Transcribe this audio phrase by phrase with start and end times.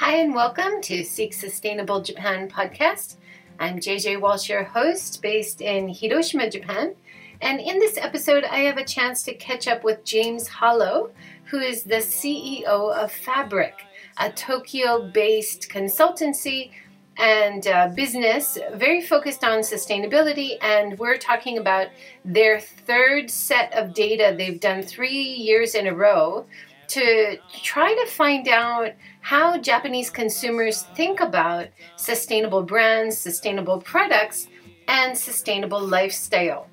[0.00, 3.16] Hi, and welcome to Seek Sustainable Japan podcast.
[3.58, 6.94] I'm JJ Walsh, your host, based in Hiroshima, Japan.
[7.42, 11.10] And in this episode, I have a chance to catch up with James Hollow,
[11.44, 13.74] who is the CEO of Fabric,
[14.16, 16.70] a Tokyo based consultancy
[17.18, 20.56] and uh, business very focused on sustainability.
[20.62, 21.88] And we're talking about
[22.24, 24.34] their third set of data.
[24.34, 26.46] They've done three years in a row
[26.90, 34.48] to try to find out how Japanese consumers think about sustainable brands, sustainable products,
[34.88, 36.66] and sustainable lifestyle.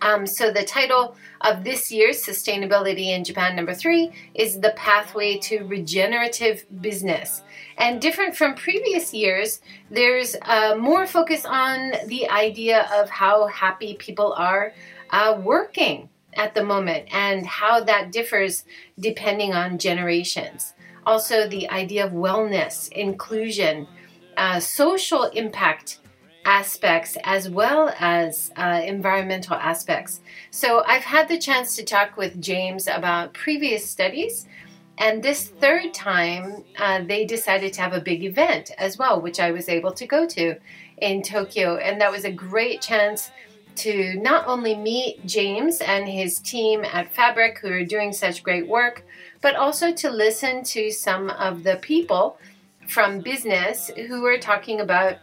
[0.00, 5.38] Um, so, the title of this year's Sustainability in Japan number three is The Pathway
[5.38, 7.42] to Regenerative Business.
[7.78, 9.60] And different from previous years,
[9.90, 14.72] there's uh, more focus on the idea of how happy people are
[15.10, 18.64] uh, working at the moment and how that differs
[18.98, 20.74] depending on generations.
[21.06, 23.86] Also, the idea of wellness, inclusion,
[24.36, 26.00] uh, social impact
[26.44, 30.20] aspects, as well as uh, environmental aspects.
[30.50, 34.46] So, I've had the chance to talk with James about previous studies.
[34.98, 39.38] And this third time, uh, they decided to have a big event as well, which
[39.38, 40.56] I was able to go to
[41.00, 41.76] in Tokyo.
[41.76, 43.30] And that was a great chance
[43.78, 48.66] to not only meet James and his team at Fabric, who are doing such great
[48.66, 49.04] work,
[49.40, 52.38] but also to listen to some of the people
[52.88, 55.16] from business who are talking about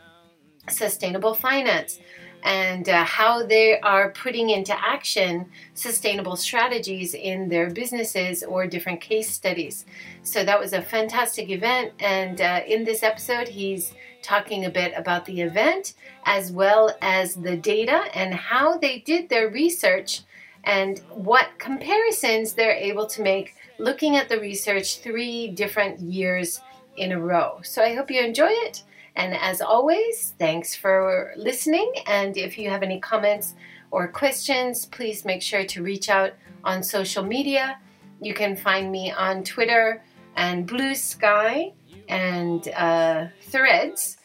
[0.70, 2.00] sustainable finance
[2.44, 9.02] and uh, how they are putting into action sustainable strategies in their businesses or different
[9.02, 9.86] case studies.
[10.22, 11.94] So that was a fantastic event.
[12.00, 13.94] And uh, in this episode, he's
[14.26, 15.94] talking a bit about the event
[16.26, 20.22] as well as the data and how they did their research
[20.64, 26.60] and what comparisons they're able to make looking at the research three different years
[26.98, 27.60] in a row.
[27.62, 28.82] So I hope you enjoy it.
[29.16, 31.94] And as always, thanks for listening.
[32.08, 33.54] And if you have any comments
[33.92, 36.34] or questions, please make sure to reach out
[36.64, 37.78] on social media.
[38.20, 40.04] You can find me on Twitter
[40.36, 41.74] and Bluesky
[42.10, 44.18] and uh, Threads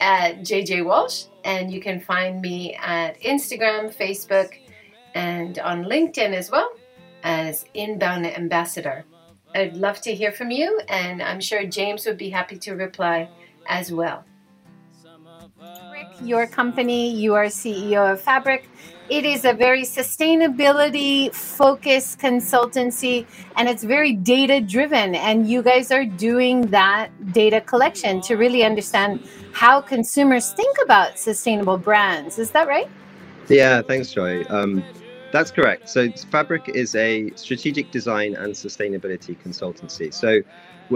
[0.00, 4.54] at JJ Walsh, and you can find me at Instagram, Facebook,
[5.14, 6.72] and on LinkedIn as well
[7.22, 9.04] as Inbound Ambassador.
[9.54, 13.28] I'd love to hear from you, and I'm sure James would be happy to reply
[13.66, 14.24] as well.
[16.22, 18.68] Your company, you are CEO of Fabric.
[19.10, 25.16] It is a very sustainability focused consultancy and it's very data driven.
[25.16, 31.18] And you guys are doing that data collection to really understand how consumers think about
[31.18, 32.38] sustainable brands.
[32.38, 32.88] Is that right?
[33.48, 34.44] Yeah, thanks, Joy.
[34.48, 34.84] Um,
[35.32, 35.88] that's correct.
[35.88, 40.14] So, Fabric is a strategic design and sustainability consultancy.
[40.14, 40.40] So,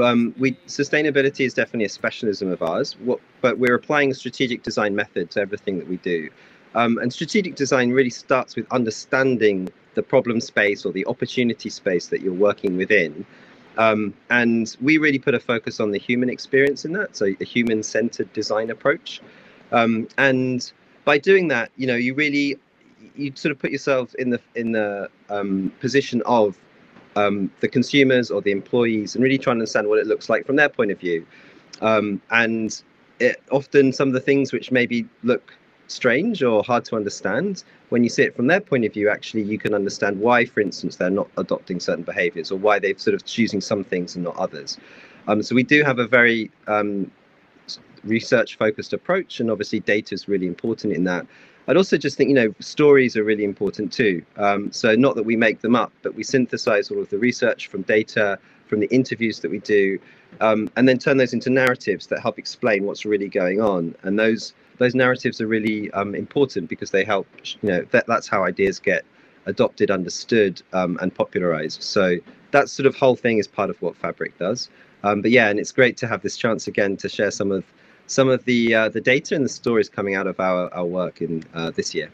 [0.02, 2.96] um, we sustainability is definitely a specialism of ours.
[3.04, 6.30] What, but we're applying a strategic design method to everything that we do.
[6.74, 12.08] Um, and strategic design really starts with understanding the problem space or the opportunity space
[12.08, 13.24] that you're working within.
[13.78, 17.44] Um, and we really put a focus on the human experience in that, so a
[17.44, 19.20] human-centered design approach.
[19.72, 20.70] Um, and
[21.04, 22.58] by doing that, you know, you really
[23.14, 26.58] you sort of put yourself in the in the um, position of
[27.16, 30.46] um, the consumers or the employees, and really try to understand what it looks like
[30.46, 31.26] from their point of view.
[31.80, 32.80] Um, and
[33.18, 35.54] it, often some of the things which maybe look
[35.88, 39.42] strange or hard to understand when you see it from their point of view actually
[39.42, 43.14] you can understand why for instance they're not adopting certain behaviors or why they're sort
[43.14, 44.78] of choosing some things and not others
[45.28, 47.10] um, so we do have a very um,
[48.02, 51.24] research focused approach and obviously data is really important in that
[51.68, 54.22] i'd also just think you know stories are really important too.
[54.36, 57.68] Um, so not that we make them up but we synthesize all of the research
[57.68, 59.98] from data from the interviews that we do
[60.40, 63.94] um, and then turn those into narratives that help explain what's really going on.
[64.02, 67.26] And those those narratives are really um, important because they help
[67.62, 69.04] you know that, that's how ideas get
[69.46, 71.82] adopted understood um, and popularized.
[71.82, 72.16] So
[72.50, 74.68] that sort of whole thing is part of what fabric does.
[75.02, 77.64] Um, but yeah and it's great to have this chance again to share some of
[78.06, 81.22] some of the uh, the data and the stories coming out of our, our work
[81.22, 82.10] in uh, this year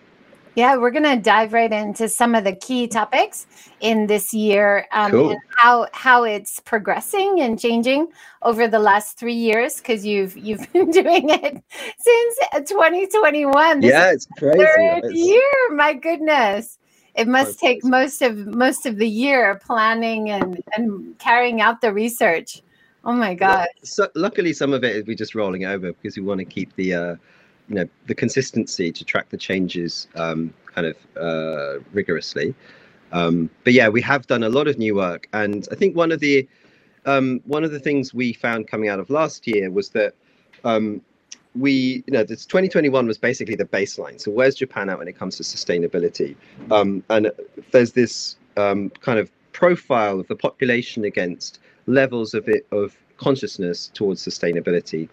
[0.54, 3.46] yeah, we're going to dive right into some of the key topics
[3.80, 5.30] in this year um, cool.
[5.30, 8.08] and how how it's progressing and changing
[8.42, 11.62] over the last three years because you've you've been doing it
[11.98, 13.80] since 2021.
[13.80, 14.58] This yeah, it's crazy.
[14.58, 15.14] Third it's...
[15.14, 16.78] year, my goodness.
[17.14, 21.92] It must take most of most of the year planning and and carrying out the
[21.92, 22.62] research.
[23.04, 23.68] Oh my god!
[23.82, 26.74] so, luckily, some of it is we're just rolling over because we want to keep
[26.76, 26.94] the.
[26.94, 27.16] Uh,
[27.68, 32.54] you know the consistency to track the changes um, kind of uh, rigorously.
[33.12, 36.12] Um, but yeah, we have done a lot of new work, and I think one
[36.12, 36.48] of the
[37.06, 40.14] um, one of the things we found coming out of last year was that
[40.64, 41.00] um,
[41.54, 44.20] we, you know, this 2021 was basically the baseline.
[44.20, 46.36] So where's Japan at when it comes to sustainability?
[46.70, 47.30] Um, and
[47.72, 53.90] there's this um, kind of profile of the population against levels of it of consciousness
[53.94, 55.08] towards sustainability.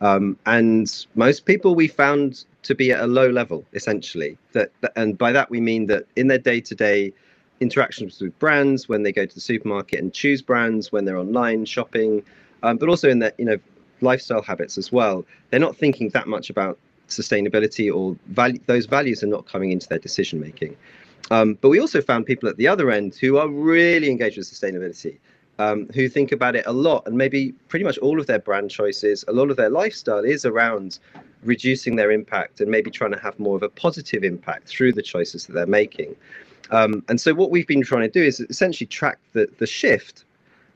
[0.00, 4.36] Um, and most people we found to be at a low level, essentially.
[4.52, 7.12] That, and by that we mean that in their day-to-day
[7.60, 11.64] interactions with brands, when they go to the supermarket and choose brands, when they're online
[11.64, 12.22] shopping,
[12.64, 13.58] um, but also in their you know
[14.00, 16.78] lifestyle habits as well, they're not thinking that much about
[17.08, 18.58] sustainability or value.
[18.66, 20.76] Those values are not coming into their decision making.
[21.30, 24.48] Um, but we also found people at the other end who are really engaged with
[24.48, 25.18] sustainability
[25.58, 28.70] um, who think about it a lot and maybe pretty much all of their brand
[28.70, 30.98] choices, a lot of their lifestyle is around
[31.42, 35.02] reducing their impact and maybe trying to have more of a positive impact through the
[35.02, 36.16] choices that they're making.
[36.70, 40.24] Um, and so what we've been trying to do is essentially track the, the shift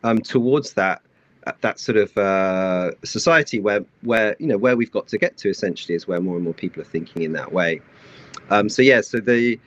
[0.04, 1.00] um, towards that
[1.46, 5.36] uh, that sort of uh, society where where you know where we've got to get
[5.38, 7.80] to essentially is where more and more people are thinking in that way.
[8.50, 9.58] Um, so yeah, so the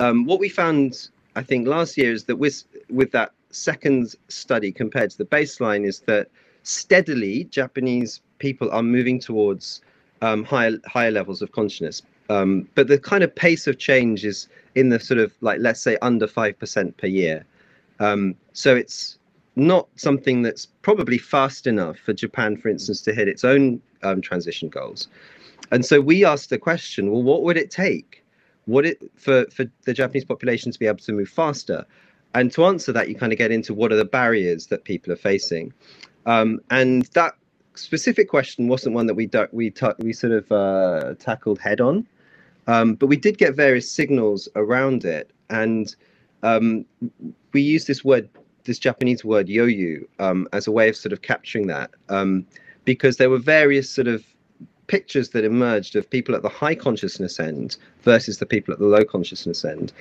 [0.00, 4.72] um, what we found I think last year is that with with that second study
[4.72, 6.28] compared to the baseline is that
[6.62, 9.80] steadily Japanese people are moving towards
[10.22, 12.02] um, higher higher levels of consciousness.
[12.28, 15.80] Um, but the kind of pace of change is in the sort of like let's
[15.80, 17.44] say under five percent per year.
[17.98, 19.18] Um, so it's
[19.56, 24.20] not something that's probably fast enough for Japan, for instance, to hit its own um,
[24.20, 25.08] transition goals.
[25.72, 28.24] And so we asked the question: Well, what would it take?
[28.66, 31.84] Would it for for the Japanese population to be able to move faster?
[32.34, 35.12] And to answer that, you kind of get into what are the barriers that people
[35.12, 35.72] are facing,
[36.26, 37.34] um, and that
[37.74, 42.06] specific question wasn't one that we we we sort of uh, tackled head on,
[42.66, 45.96] um, but we did get various signals around it, and
[46.42, 46.84] um,
[47.52, 48.28] we use this word,
[48.64, 52.46] this Japanese word yoyu, um, as a way of sort of capturing that, um,
[52.84, 54.24] because there were various sort of
[54.90, 58.86] pictures that emerged of people at the high consciousness end versus the people at the
[58.86, 59.92] low consciousness end.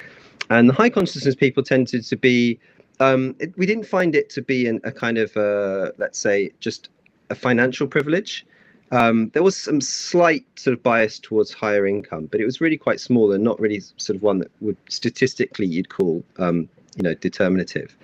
[0.50, 2.60] And the high consciousness people tended to be,
[3.00, 6.52] um, it, we didn't find it to be an, a kind of, uh, let's say,
[6.60, 6.90] just
[7.30, 8.48] a financial privilege.
[8.92, 12.78] Um, there was some slight sort of bias towards higher income, but it was really
[12.78, 17.04] quite small and not really sort of one that would statistically you'd call, um, you
[17.04, 17.96] know, determinative.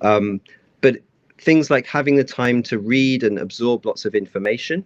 [0.00, 0.40] Um,
[0.80, 0.96] but
[1.38, 4.84] things like having the time to read and absorb lots of information,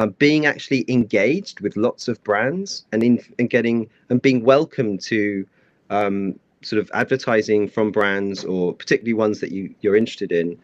[0.00, 4.96] um, being actually engaged with lots of brands and in and getting and being welcome
[4.96, 5.46] to
[5.90, 10.58] um, sort of advertising from brands or particularly ones that you you're interested in,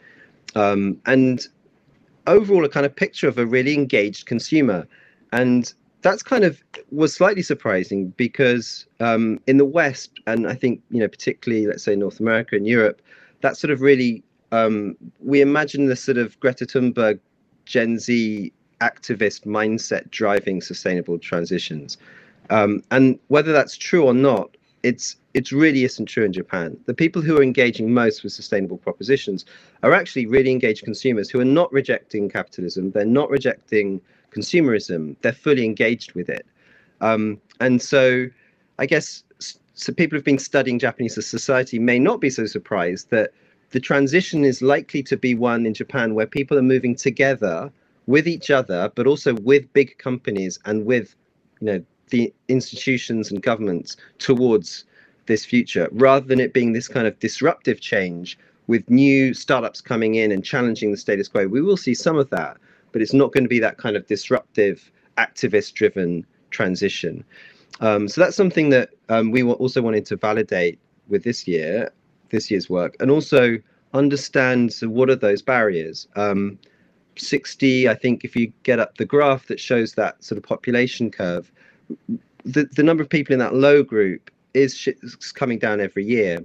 [0.54, 1.48] um, and
[2.26, 4.88] overall a kind of picture of a really engaged consumer,
[5.32, 10.80] and that's kind of was slightly surprising because um, in the West and I think
[10.90, 13.02] you know particularly let's say North America and Europe,
[13.42, 14.22] that sort of really
[14.52, 17.18] um, we imagine the sort of Greta Thunberg
[17.66, 18.50] Gen Z
[18.80, 21.98] activist mindset driving sustainable transitions.
[22.50, 26.78] Um, and whether that's true or not, it's it's really isn't true in Japan.
[26.86, 29.44] The people who are engaging most with sustainable propositions
[29.82, 32.92] are actually really engaged consumers who are not rejecting capitalism.
[32.92, 34.00] They're not rejecting
[34.30, 35.16] consumerism.
[35.20, 36.46] They're fully engaged with it.
[37.02, 38.28] Um, and so,
[38.78, 39.24] I guess
[39.74, 39.92] so.
[39.92, 43.32] People who've been studying Japanese society may not be so surprised that
[43.70, 47.70] the transition is likely to be one in Japan where people are moving together
[48.06, 51.14] with each other, but also with big companies and with,
[51.60, 54.84] you know, the institutions and governments towards
[55.26, 58.38] this future rather than it being this kind of disruptive change
[58.68, 61.46] with new startups coming in and challenging the status quo.
[61.46, 62.56] We will see some of that,
[62.92, 67.24] but it's not going to be that kind of disruptive, activist driven transition.
[67.80, 70.78] Um, so that's something that um, we also wanted to validate
[71.08, 71.92] with this year,
[72.30, 73.58] this year's work, and also
[73.94, 76.08] understand so what are those barriers.
[76.16, 76.58] Um,
[77.18, 81.10] 60, I think, if you get up the graph that shows that sort of population
[81.10, 81.50] curve,
[82.44, 84.88] the, the number of people in that low group is
[85.34, 86.38] coming down every year.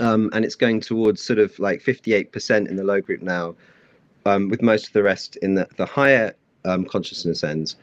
[0.00, 3.54] Um, and it's going towards sort of like 58% in the low group now,
[4.26, 7.76] um, with most of the rest in the, the higher um, consciousness ends.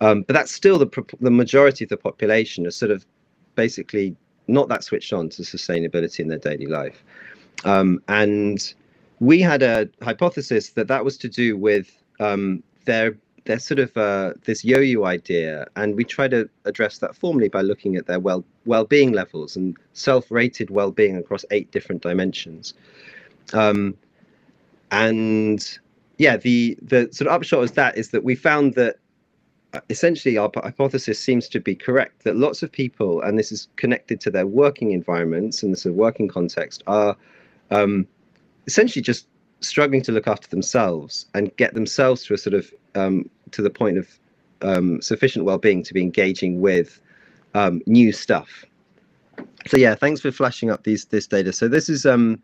[0.00, 3.06] Um, but that's still the, the majority of the population are sort of
[3.54, 4.14] basically
[4.46, 7.02] not that switched on to sustainability in their daily life.
[7.64, 8.74] Um, and
[9.24, 13.94] we had a hypothesis that that was to do with um, their their sort of
[13.96, 18.20] uh, this yoyu idea, and we try to address that formally by looking at their
[18.20, 22.74] well well-being levels and self-rated well-being across eight different dimensions.
[23.52, 23.96] Um,
[24.90, 25.78] and
[26.18, 28.96] yeah, the the sort of upshot of that is that we found that
[29.72, 33.68] uh, essentially our hypothesis seems to be correct that lots of people, and this is
[33.76, 37.16] connected to their working environments and the sort of working context, are
[37.70, 38.06] um,
[38.66, 39.26] essentially just
[39.60, 43.70] struggling to look after themselves and get themselves to a sort of um, to the
[43.70, 44.18] point of
[44.62, 47.00] um, sufficient well-being to be engaging with
[47.54, 48.64] um, new stuff.
[49.66, 51.52] So yeah, thanks for flashing up these this data.
[51.52, 52.42] So this is um,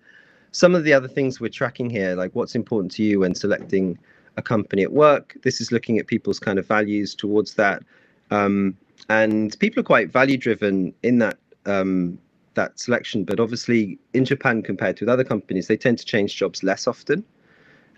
[0.53, 3.99] some of the other things we're tracking here, like what's important to you when selecting
[4.37, 5.37] a company at work.
[5.43, 7.83] This is looking at people's kind of values towards that,
[8.31, 8.77] um,
[9.09, 12.19] and people are quite value-driven in that um,
[12.61, 13.25] that selection.
[13.25, 17.25] But obviously, in Japan, compared to other companies, they tend to change jobs less often.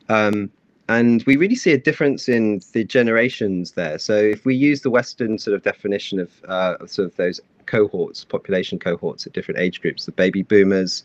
[0.08, 0.50] Um,
[0.88, 3.98] and we really see a difference in the generations there.
[3.98, 8.24] So if we use the Western sort of definition of uh, sort of those cohorts,
[8.24, 11.04] population cohorts at different age groups, the baby boomers,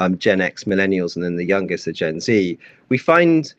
[0.00, 3.54] um, Gen X, millennials, and then the youngest, the Gen Z, we find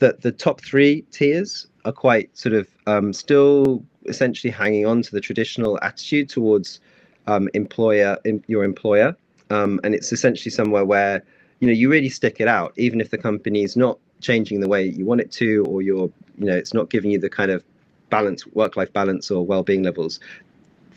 [0.00, 5.10] that the top three tiers are quite sort of um, still essentially hanging on to
[5.12, 6.80] the traditional attitude towards
[7.26, 9.16] um, employer, your employer,
[9.50, 11.22] um, and it's essentially somewhere where
[11.60, 14.68] you know you really stick it out, even if the company is not changing the
[14.68, 17.50] way you want it to, or you're you know it's not giving you the kind
[17.50, 17.62] of
[18.10, 20.20] balance, work-life balance, or well-being levels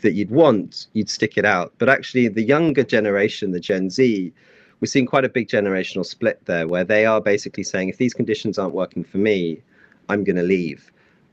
[0.02, 1.72] that you'd want, you'd stick it out.
[1.78, 4.32] But actually, the younger generation, the Gen Z,
[4.80, 8.14] we're seeing quite a big generational split there, where they are basically saying, if these
[8.14, 9.60] conditions aren't working for me,
[10.08, 10.92] I'm going to leave.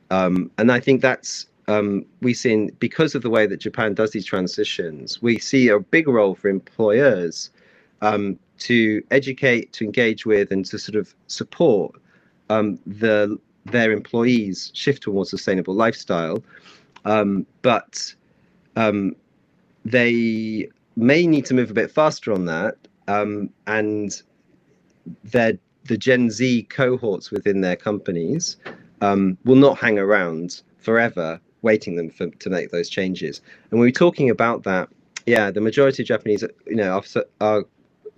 [0.10, 4.12] Um, and I think that's um, we've seen because of the way that Japan does
[4.12, 7.50] these transitions, we see a big role for employers
[8.02, 11.96] um, to educate, to engage with, and to sort of support
[12.50, 16.44] um, the their employees shift towards sustainable lifestyle.
[17.04, 18.14] Um, but
[18.76, 19.16] um,
[19.86, 24.22] they may need to move a bit faster on that, um, and
[25.24, 28.58] the Gen Z cohorts within their companies
[29.02, 33.42] will not hang around forever waiting them for to make those changes.
[33.70, 34.88] And when we're talking about that,
[35.26, 37.02] yeah, the majority of Japanese, you know,
[37.42, 37.66] our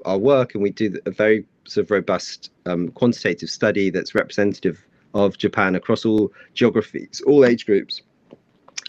[0.05, 4.77] our, work, and we do a very sort of robust um, quantitative study that's representative
[5.13, 8.03] of Japan across all geographies, all age groups,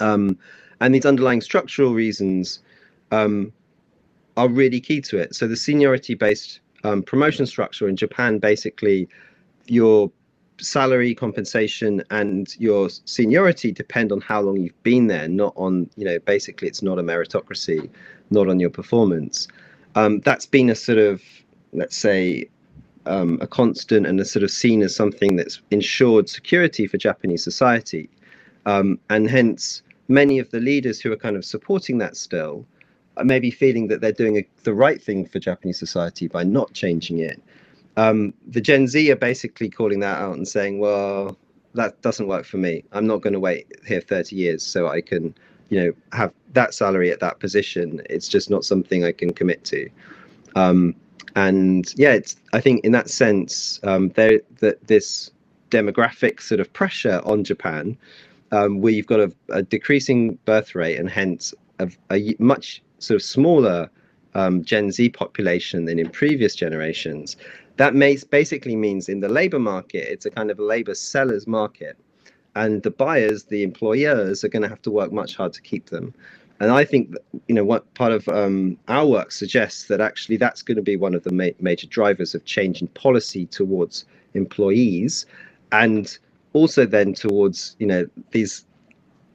[0.01, 0.37] um,
[0.81, 2.61] and these underlying structural reasons
[3.11, 3.53] um,
[4.37, 5.35] are really key to it.
[5.35, 9.09] So the seniority-based um, promotion structure in Japan, basically,
[9.67, 10.11] your
[10.61, 16.05] salary compensation and your seniority depend on how long you've been there not on you
[16.05, 17.89] know basically it's not a meritocracy
[18.31, 19.49] not on your performance.
[19.95, 21.23] Um, that's been a sort of
[21.73, 22.49] let's say
[23.07, 27.43] um, a constant and a sort of seen as something that's ensured security for japanese
[27.43, 28.09] society.
[28.67, 32.67] Um, and hence many of the leaders who are kind of supporting that still
[33.17, 36.73] are maybe feeling that they're doing a, the right thing for japanese society by not
[36.73, 37.43] changing it
[37.99, 41.37] um, the Gen Z are basically calling that out and saying, well,
[41.75, 42.85] that doesn't work for me.
[42.93, 45.35] I'm not going to wait here 30 years so I can,
[45.69, 48.01] you know, have that salary at that position.
[48.09, 49.89] It's just not something I can commit to.
[50.55, 50.95] Um,
[51.35, 55.33] and yeah, it's, I think in that sense, um, there that this
[55.71, 57.99] demographic sort of pressure on Japan,
[58.53, 63.17] um, where you've got a, a, decreasing birth rate and hence a, a much sort
[63.17, 63.91] of smaller
[64.35, 67.37] um, Gen Z population than in previous generations,
[67.79, 71.97] that may, basically means in the labor market, it's a kind of labor seller's market.
[72.55, 75.87] And the buyers, the employers, are going to have to work much hard to keep
[75.87, 76.13] them.
[76.61, 77.15] And I think,
[77.47, 80.97] you know, what part of um, our work suggests that actually that's going to be
[80.97, 85.25] one of the ma- major drivers of change in policy towards employees,
[85.71, 86.19] and
[86.55, 88.67] also then towards, you know, these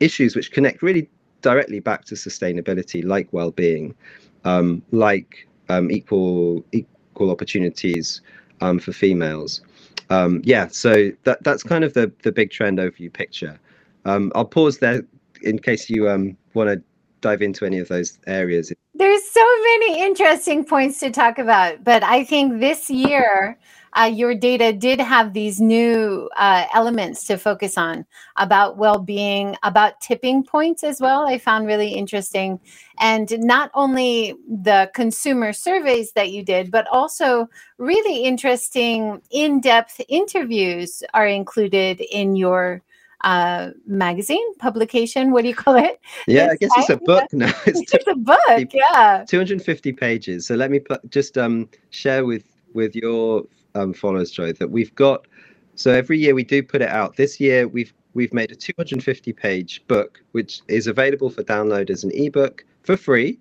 [0.02, 1.08] issues which connect really
[1.42, 3.96] directly back to sustainability, like well-being,
[4.44, 6.66] um, like um, equal
[7.14, 8.22] equal opportunities
[8.62, 9.62] um, for females.
[10.10, 13.60] Um, yeah, so that that's kind of the the big trend overview picture.
[14.06, 15.04] Um, I'll pause there
[15.44, 16.82] in case you um, want to
[17.22, 18.74] dive into any of those areas.
[18.96, 23.58] There's so many interesting points to talk about, but I think this year
[23.98, 28.06] uh, your data did have these new uh, elements to focus on
[28.38, 31.28] about well-being, about tipping points as well.
[31.28, 32.60] I found really interesting,
[33.00, 37.48] and not only the consumer surveys that you did, but also
[37.78, 42.82] really interesting in-depth interviews are included in your
[43.24, 45.32] uh, magazine publication.
[45.32, 46.00] What do you call it?
[46.28, 47.54] Yeah, I guess it's a book now.
[47.66, 48.74] It's, it's a book.
[48.74, 50.48] Yeah, 250 pages.
[50.48, 53.44] So let me put, just um, share with with your
[53.76, 55.28] um, Joe, that we've got.
[55.76, 57.16] So every year we do put it out.
[57.16, 62.04] This year we've we've made a 250 page book which is available for download as
[62.04, 63.40] an ebook for free.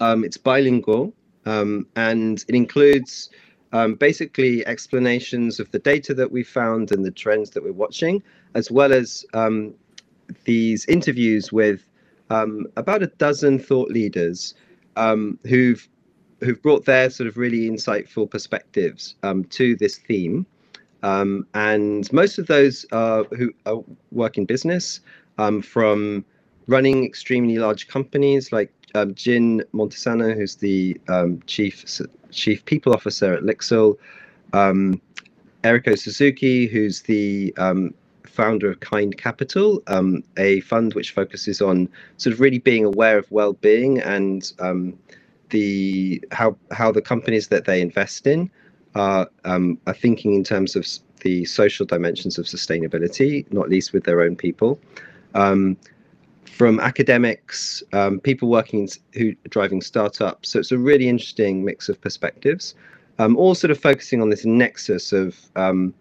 [0.00, 1.14] Um, it's bilingual
[1.46, 3.30] um, and it includes
[3.72, 8.22] um, basically explanations of the data that we found and the trends that we're watching,
[8.54, 9.74] as well as um,
[10.44, 11.88] these interviews with
[12.30, 14.54] um, about a dozen thought leaders
[14.96, 15.88] um, who've
[16.42, 20.46] who've brought their sort of really insightful perspectives um, to this theme.
[21.02, 23.52] Um, and most of those uh, who
[24.12, 25.00] work in business,
[25.38, 26.24] um, from
[26.68, 31.84] running extremely large companies like um, Jin Montesano, who's the um, chief
[32.30, 33.96] chief people officer at Lixil,
[34.52, 35.00] um,
[35.64, 37.54] Eriko Suzuki, who's the
[38.24, 39.82] founder of Kind Capital,
[40.38, 44.52] a fund which focuses on sort of really being aware of well-being and
[45.52, 48.50] the how how the companies that they invest in
[48.96, 50.86] are um, are thinking in terms of
[51.20, 54.80] the social dimensions of sustainability, not least with their own people.
[55.34, 55.76] Um,
[56.44, 62.00] from academics, um, people working who driving startups, so it's a really interesting mix of
[62.00, 62.74] perspectives.
[63.18, 65.94] Um, all sort of focusing on this nexus of um,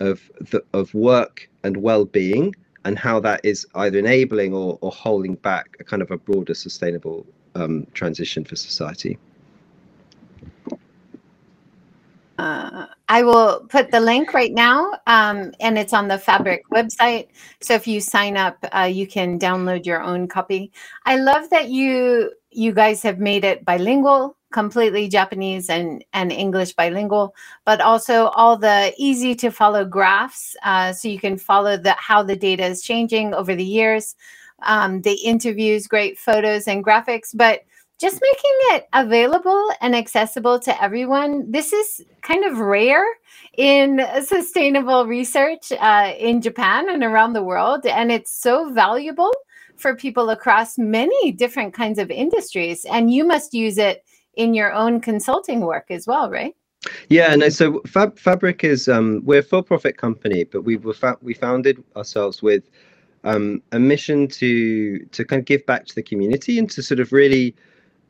[0.00, 5.34] of the, of work and well-being and how that is either enabling or, or holding
[5.36, 9.18] back a kind of a broader sustainable um, transition for society.
[12.38, 17.28] Uh, I will put the link right now, um, and it's on the Fabric website.
[17.60, 20.72] So if you sign up, uh, you can download your own copy.
[21.04, 26.74] I love that you you guys have made it bilingual completely Japanese and, and English
[26.74, 30.54] bilingual, but also all the easy to follow graphs.
[30.62, 34.14] Uh, so you can follow the, how the data is changing over the years.
[34.64, 37.62] Um, the interviews, great photos and graphics, but
[38.02, 41.50] just making it available and accessible to everyone.
[41.50, 43.04] This is kind of rare
[43.56, 47.86] in sustainable research uh, in Japan and around the world.
[47.86, 49.32] And it's so valuable
[49.76, 52.84] for people across many different kinds of industries.
[52.86, 54.04] And you must use it
[54.34, 56.54] in your own consulting work as well, right?
[57.08, 57.48] Yeah, no.
[57.50, 61.84] So Fab- Fabric is um, we're a for-profit company, but we were fa- we founded
[61.94, 62.64] ourselves with
[63.24, 67.00] um, a mission to to kind of give back to the community and to sort
[67.00, 67.54] of really,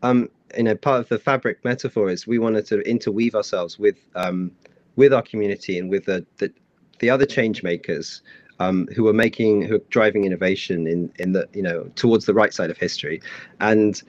[0.02, 3.97] um, you know, part of the Fabric metaphor is we wanted to interweave ourselves with
[4.14, 4.50] um,
[4.97, 6.52] with our community and with the the,
[7.00, 8.23] the other change makers
[8.59, 12.34] um, who are making who are driving innovation in in the you know towards the
[12.34, 13.21] right side of history,
[13.60, 14.02] and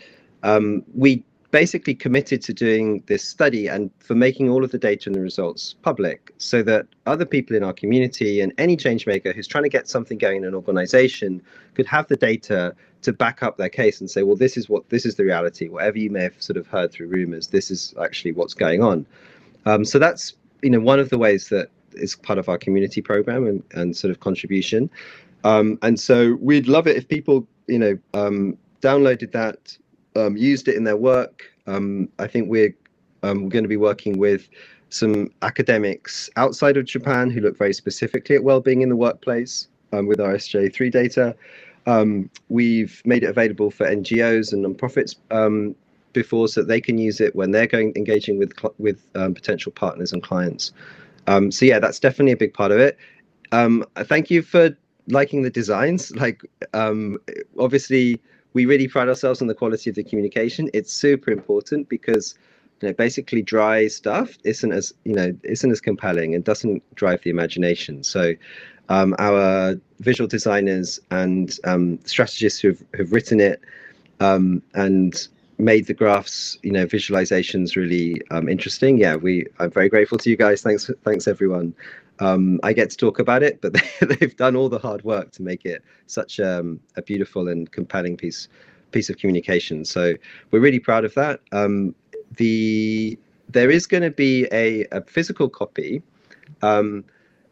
[0.43, 1.23] um, we
[1.53, 5.21] basically committed to doing this study and for making all of the data and the
[5.21, 9.63] results public so that other people in our community and any change maker who's trying
[9.63, 11.39] to get something going in an organization
[11.75, 14.89] could have the data to back up their case and say well this is what
[14.89, 15.67] this is the reality.
[15.67, 19.05] Whatever you may have sort of heard through rumors this is actually what's going on.
[19.67, 22.99] Um, so that's you know one of the ways that is part of our community
[22.99, 24.89] program and, and sort of contribution.
[25.43, 29.77] Um, and so we'd love it if people you know um, downloaded that
[30.15, 31.43] um, used it in their work.
[31.67, 32.75] Um, I think we're
[33.23, 34.49] um, going to be working with
[34.89, 40.05] some academics outside of Japan who look very specifically at well-being in the workplace um,
[40.05, 41.35] with our SJ3 data.
[41.85, 45.75] Um, we've made it available for NGOs and nonprofits um,
[46.13, 50.13] before, so that they can use it when they're going engaging with with potential partners
[50.13, 50.71] and clients.
[51.49, 52.97] so yeah, that's definitely a big part of it.
[54.05, 54.69] thank you for
[55.07, 56.15] liking the designs.
[56.15, 56.41] Like
[57.57, 58.21] obviously
[58.53, 60.69] we really pride ourselves on the quality of the communication.
[60.73, 62.35] It's super important because
[62.81, 67.21] you know basically dry stuff isn't as you know isn't as compelling and doesn't drive
[67.23, 68.03] the imagination.
[68.03, 68.33] So
[68.89, 73.61] um, our visual designers and um, strategists who have, have written it
[74.19, 78.97] um, and made the graphs, you know, visualizations really um, interesting.
[78.97, 80.61] Yeah, we I'm very grateful to you guys.
[80.61, 81.73] Thanks, thanks everyone.
[82.23, 85.31] Um, I get to talk about it, but they, have done all the hard work
[85.31, 88.47] to make it such um, a beautiful and compelling piece
[88.91, 89.83] piece of communication.
[89.83, 90.13] So
[90.51, 91.41] we're really proud of that.
[91.51, 91.93] Um,
[92.37, 96.01] the there is going to be a, a physical copy.
[96.61, 97.03] Um,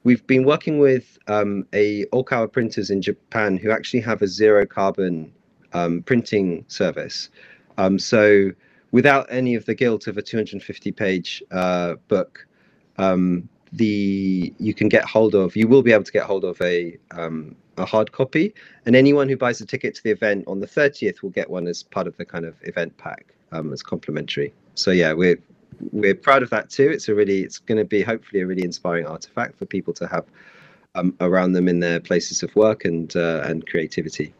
[0.05, 4.65] we've been working with um, a Ohkawa printers in Japan who actually have a zero
[4.65, 5.33] carbon
[5.73, 7.29] um, printing service.
[7.97, 8.51] so
[8.91, 12.47] without any of the guilt of a 250 page uh, book,
[12.97, 16.59] um, the you can get hold of you will be able to get hold of
[16.61, 18.53] a um, a hard copy.
[18.85, 21.67] And anyone who buys a ticket to the event on the 30th will get one
[21.67, 24.53] as part of the kind of event pack um, as complimentary.
[24.75, 25.39] So yeah we're
[25.91, 26.89] we're proud of that too.
[26.89, 30.07] It's a really it's going to be hopefully a really inspiring artifact for people to
[30.07, 30.25] have
[30.95, 34.33] um, around them in their places of work and uh, and creativity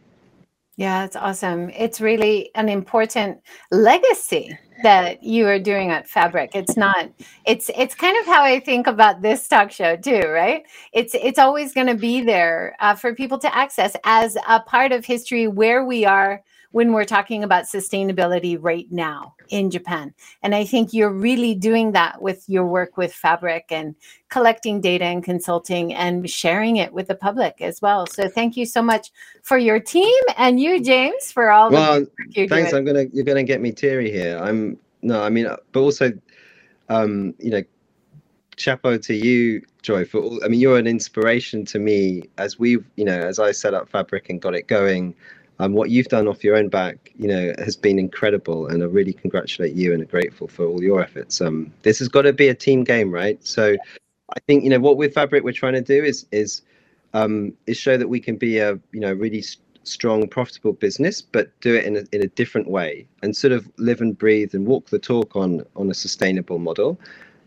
[0.81, 1.69] yeah, it's awesome.
[1.77, 3.39] It's really an important
[3.69, 6.55] legacy that you are doing at Fabric.
[6.55, 7.07] It's not
[7.45, 10.63] it's it's kind of how I think about this talk show too, right?
[10.91, 14.91] It's it's always going to be there uh, for people to access as a part
[14.91, 16.41] of history where we are
[16.71, 20.13] when we're talking about sustainability right now in Japan.
[20.41, 23.95] And I think you're really doing that with your work with Fabric and
[24.29, 28.07] collecting data and consulting and sharing it with the public as well.
[28.07, 29.12] So thank you so much
[29.43, 32.71] for your team and you, James, for all well, the work thanks.
[32.71, 32.75] Doing.
[32.75, 34.39] I'm gonna you're gonna get me teary here.
[34.41, 36.12] I'm no, I mean, but also,
[36.89, 37.63] um, you know,
[38.57, 40.43] chapeau to you Joy, for all.
[40.43, 43.89] I mean, you're an inspiration to me as we've, you know, as I set up
[43.89, 45.15] Fabric and got it going.
[45.62, 48.88] Um, what you've done off your own back, you know, has been incredible, and I
[48.88, 51.39] really congratulate you and are grateful for all your efforts.
[51.39, 53.38] Um, this has got to be a team game, right?
[53.45, 53.78] So,
[54.36, 56.63] I think you know what with Fabric we're trying to do is is
[57.13, 59.43] um, is show that we can be a you know really
[59.84, 63.69] strong, profitable business, but do it in a, in a different way and sort of
[63.78, 67.00] live and breathe and walk the talk on on a sustainable model.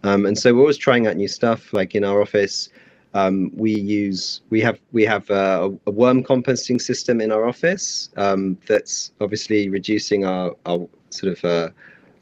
[0.05, 1.73] Um, and so we're always trying out new stuff.
[1.73, 2.69] Like in our office,
[3.15, 8.11] um, we use we have we have a, a worm composting system in our office
[8.17, 11.69] um, that's obviously reducing our our sort of uh,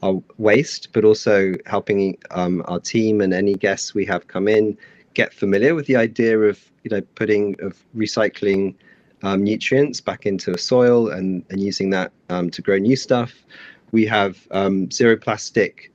[0.03, 4.77] our waste, but also helping um, our team and any guests we have come in
[5.13, 8.75] get familiar with the idea of you know putting of recycling
[9.23, 13.33] um, nutrients back into a soil and, and using that um, to grow new stuff.
[13.91, 15.91] We have um, zero plastic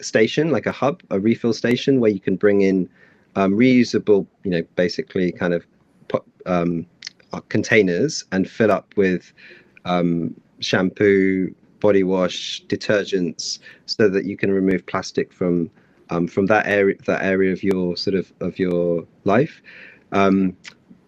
[0.00, 2.88] station, like a hub, a refill station where you can bring in
[3.36, 5.64] um, reusable, you know, basically kind of
[6.46, 6.86] um,
[7.32, 9.32] uh, containers and fill up with
[10.60, 15.70] shampoo, body wash, detergents, so that you can remove plastic from
[16.10, 19.62] um, from that area that area of your sort of of your life.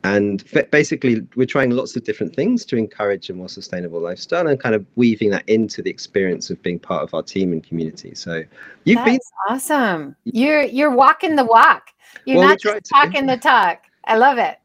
[0.04, 4.58] And basically, we're trying lots of different things to encourage a more sustainable lifestyle and
[4.58, 8.14] kind of weaving that into the experience of being part of our team and community.
[8.14, 8.42] So
[8.84, 10.16] you've That's been awesome.
[10.24, 11.90] You're you're walking the walk.
[12.24, 13.84] You're well, not just talking the talk.
[14.04, 14.58] I love it.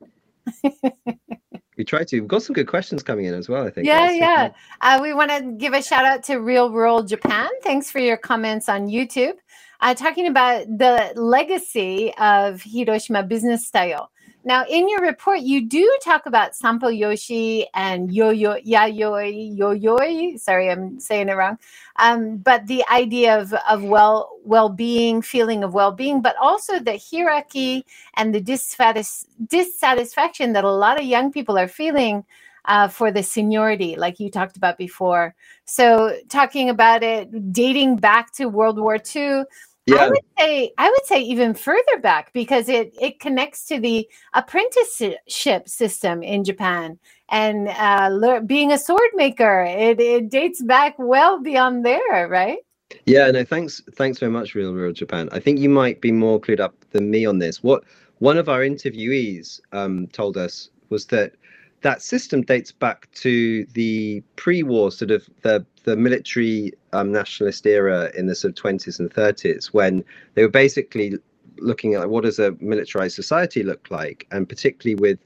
[1.77, 2.19] we try to.
[2.19, 3.65] We've got some good questions coming in as well.
[3.65, 3.85] I think.
[3.85, 4.51] Yeah, yeah.
[4.81, 7.49] Uh, we want to give a shout out to Real World Japan.
[7.61, 9.33] Thanks for your comments on YouTube.
[9.81, 14.09] Uh, talking about the legacy of Hiroshima business style.
[14.47, 20.39] Now, in your report, you do talk about Sanpo Yoshi and Yo-Yo, Yayoi, Yo-Yoi.
[20.39, 21.57] Sorry, I'm saying it wrong.
[21.97, 27.85] Um, but the idea of, of well, well-being, feeling of well-being, but also the hierarchy
[28.15, 32.23] and the dissatis- dissatisfaction that a lot of young people are feeling
[32.63, 35.35] uh, for the seniority, like you talked about before.
[35.65, 39.43] So, talking about it, dating back to World War II,
[39.87, 40.03] yeah.
[40.03, 44.07] I would say I would say even further back because it it connects to the
[44.33, 49.63] apprenticeship system in Japan and uh, le- being a sword maker.
[49.63, 52.59] It it dates back well beyond there, right?
[53.05, 55.29] Yeah, no, thanks thanks very much, Real World Japan.
[55.31, 57.63] I think you might be more clued up than me on this.
[57.63, 57.83] What
[58.19, 61.33] one of our interviewees um, told us was that
[61.81, 68.11] that system dates back to the pre-war sort of the the military um, nationalist era
[68.15, 71.17] in the sort of 20s and 30s when they were basically
[71.59, 75.19] looking at what does a militarized society look like and particularly with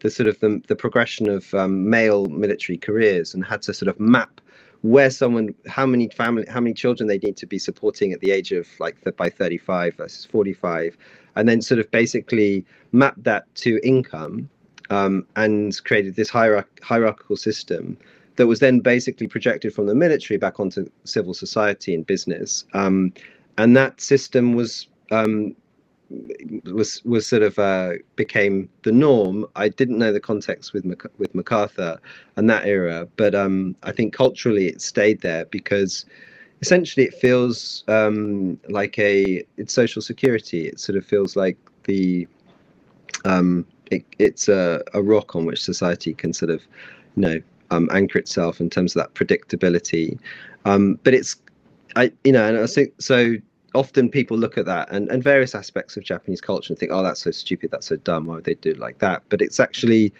[0.00, 3.88] the sort of the, the progression of um, male military careers and had to sort
[3.88, 4.40] of map
[4.82, 8.30] where someone how many family how many children they need to be supporting at the
[8.30, 10.96] age of like the, by 35 versus 45
[11.36, 14.48] and then sort of basically map that to income
[14.90, 17.96] um, and created this hierarch- hierarchical system
[18.36, 22.64] that was then basically projected from the military back onto civil society and business.
[22.74, 23.12] Um,
[23.58, 25.54] and that system was um,
[26.64, 29.46] was was sort of uh, became the norm.
[29.56, 32.00] I didn't know the context with Mac- with MacArthur
[32.36, 36.04] and that era, but um, I think culturally it stayed there because
[36.60, 40.66] essentially it feels um, like a it's social security.
[40.66, 42.26] It sort of feels like the
[43.24, 46.62] um, it, it's a, a rock on which society can sort of,
[47.16, 47.40] you know,
[47.74, 50.18] um, anchor itself in terms of that predictability.
[50.64, 51.36] Um, but it's,
[51.96, 53.36] I, you know, and I think so.
[53.74, 57.02] Often people look at that and, and various aspects of Japanese culture and think, oh,
[57.02, 58.26] that's so stupid, that's so dumb.
[58.26, 59.24] Why would they do it like that?
[59.30, 60.12] But it's actually, you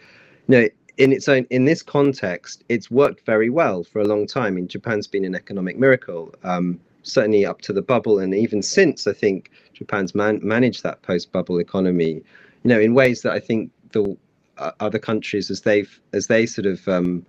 [0.49, 4.55] know, in its own in this context, it's worked very well for a long time.
[4.55, 6.35] I mean, Japan's been an economic miracle.
[6.43, 11.03] Um, certainly up to the bubble, and even since I think Japan's man- managed that
[11.03, 12.23] post-bubble economy
[12.64, 14.17] you know, in ways that I think the
[14.59, 17.25] uh, other countries, as they've as they sort of um,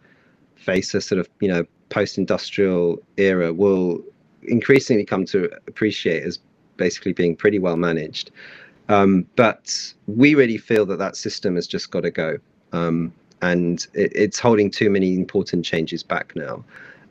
[0.55, 4.01] face a sort of you know post-industrial era, will
[4.43, 6.39] increasingly come to appreciate as
[6.77, 8.31] basically being pretty well managed.
[8.89, 12.37] Um, but we really feel that that system has just got to go,
[12.71, 16.63] um, and it, it's holding too many important changes back now.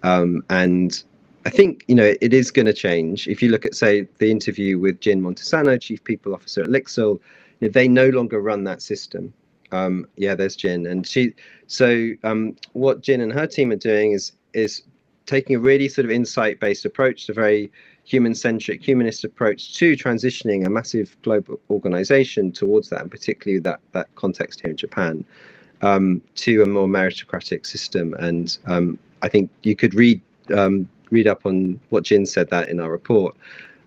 [0.02, 1.02] Um, and
[1.46, 3.26] I think you know it is going to change.
[3.26, 7.20] If you look at, say, the interview with Jin Montesano, Chief People Officer at Lixil,
[7.60, 9.32] they no longer run that system.
[9.72, 11.34] Um, yeah, there's Jin, and she.
[11.66, 14.82] So um, what Jin and her team are doing is is
[15.26, 17.72] taking a really sort of insight-based approach, a very
[18.04, 24.14] human-centric, humanist approach to transitioning a massive global organization towards that, and particularly that that
[24.14, 25.24] context here in Japan,
[25.82, 28.14] um, to a more meritocratic system.
[28.14, 30.20] And um, I think you could read
[30.54, 33.34] um, read up on what Jin said that in our report.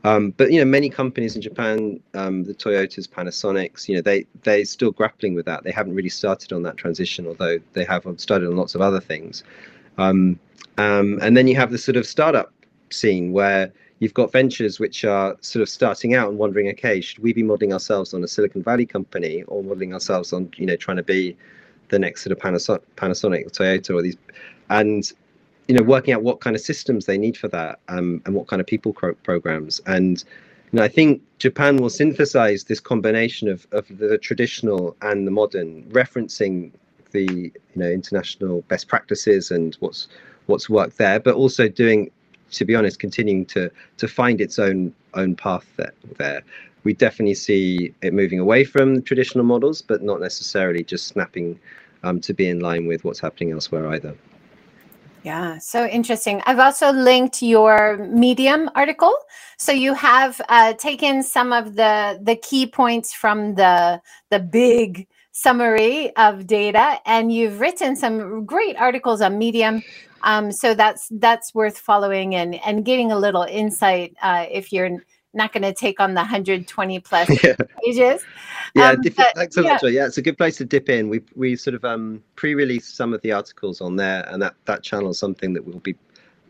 [0.07, 4.25] Um, but you know, many companies in Japan, um, the Toyotas, Panasonics, you know, they
[4.43, 5.65] they're still grappling with that.
[5.65, 9.01] They haven't really started on that transition, although they have started on lots of other
[9.01, 9.43] things.
[9.97, 10.39] Um,
[10.77, 12.53] um, and then you have the sort of startup
[12.89, 17.19] scene where you've got ventures which are sort of starting out and wondering, okay, should
[17.19, 20.77] we be modeling ourselves on a Silicon Valley company or modeling ourselves on, you know,
[20.77, 21.35] trying to be
[21.89, 24.17] the next sort of Panasonic, Panasonic or Toyota or these,
[24.69, 25.11] and
[25.67, 28.47] you know, working out what kind of systems they need for that um, and what
[28.47, 29.81] kind of people pro- programs.
[29.85, 30.23] And
[30.71, 35.31] you know, I think Japan will synthesize this combination of, of the traditional and the
[35.31, 36.71] modern, referencing
[37.11, 40.07] the you know international best practices and what's
[40.47, 42.11] what's worked there, but also doing,
[42.51, 45.93] to be honest, continuing to to find its own own path there.
[46.17, 46.43] there.
[46.83, 51.59] We definitely see it moving away from traditional models, but not necessarily just snapping
[52.03, 54.15] um, to be in line with what's happening elsewhere either.
[55.27, 56.41] Yeah, so interesting.
[56.45, 59.13] I've also linked your Medium article,
[59.57, 65.05] so you have uh, taken some of the the key points from the the big
[65.33, 69.83] summary of data, and you've written some great articles on Medium.
[70.21, 74.91] Um, so that's that's worth following and and getting a little insight uh, if you're
[75.37, 77.55] not going to take on the 120 plus yeah.
[77.83, 78.23] pages.
[78.75, 79.73] Yeah, um, but, thanks so yeah.
[79.73, 79.83] much.
[79.83, 81.09] Yeah, it's a good place to dip in.
[81.09, 84.83] We we sort of um, pre-released some of the articles on there, and that that
[84.83, 85.95] channel is something that will be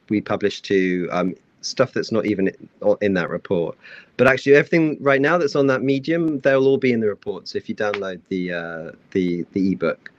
[0.10, 2.52] we publish to um, stuff that's not even
[3.02, 3.78] in that report.
[4.16, 7.48] But actually, everything right now that's on that medium, they'll all be in the report.
[7.48, 10.12] So if you download the uh, the the ebook,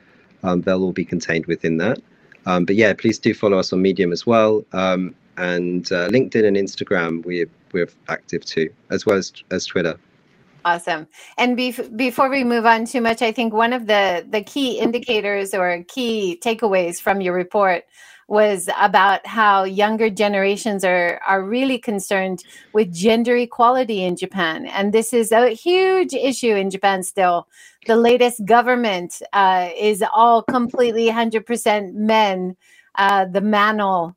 [0.42, 2.00] um, they'll all be contained within that.
[2.46, 6.44] Um, but yeah, please do follow us on Medium as well, um, and uh, LinkedIn
[6.44, 7.24] and Instagram.
[7.24, 9.98] We're we're active too, as well as as Twitter.
[10.64, 11.07] Awesome.
[11.38, 14.79] And bef- before we move on too much, I think one of the the key
[14.79, 17.85] indicators or key takeaways from your report
[18.27, 24.92] was about how younger generations are are really concerned with gender equality in Japan, and
[24.92, 27.48] this is a huge issue in Japan still.
[27.87, 32.57] The latest government uh, is all completely hundred percent men.
[32.96, 34.14] Uh, the manal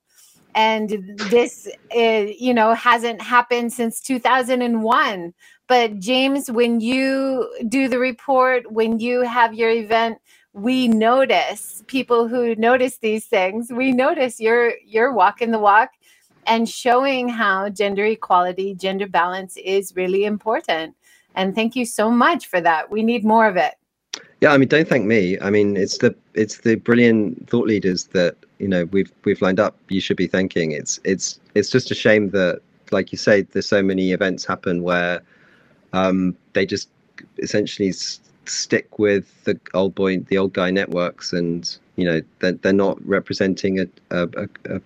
[0.56, 5.34] and this uh, you know hasn't happened since 2001
[5.68, 10.18] but james when you do the report when you have your event
[10.54, 15.92] we notice people who notice these things we notice you're you're walking the walk
[16.48, 20.96] and showing how gender equality gender balance is really important.
[21.36, 22.92] And thank you so much for that.
[22.92, 23.76] We need more of it.
[24.42, 25.40] Yeah, I mean, don't thank me.
[25.40, 29.60] I mean, it's the it's the brilliant thought leaders that you know we've we've lined
[29.60, 29.76] up.
[29.90, 30.72] You should be thanking.
[30.72, 34.84] It's it's it's just a shame that, like you say, there's so many events happen
[34.84, 35.22] where
[35.94, 36.90] um, they just
[37.40, 42.54] essentially s- stick with the old boy, the old guy networks, and you know they're,
[42.54, 44.82] they're not representing a, a, a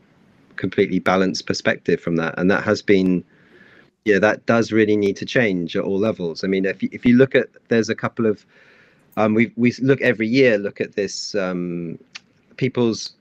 [0.55, 3.23] completely balanced perspective from that, and that has been
[4.05, 6.43] yeah, that does really need to change at all levels.
[6.43, 8.45] I mean, if you, if you look at, there's a couple of
[9.17, 11.97] um, we we look every year look at this um,
[12.57, 13.13] people's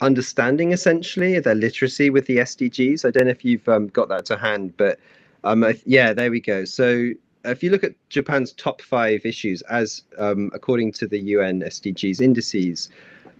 [0.00, 3.04] understanding essentially their literacy with the SDGs.
[3.04, 4.98] I don't know if you've um, got that to hand, but
[5.44, 6.64] um, yeah, there we go.
[6.64, 7.10] So
[7.44, 12.20] if you look at Japan's top five issues, as um, according to the UN SDGs
[12.20, 12.90] indices,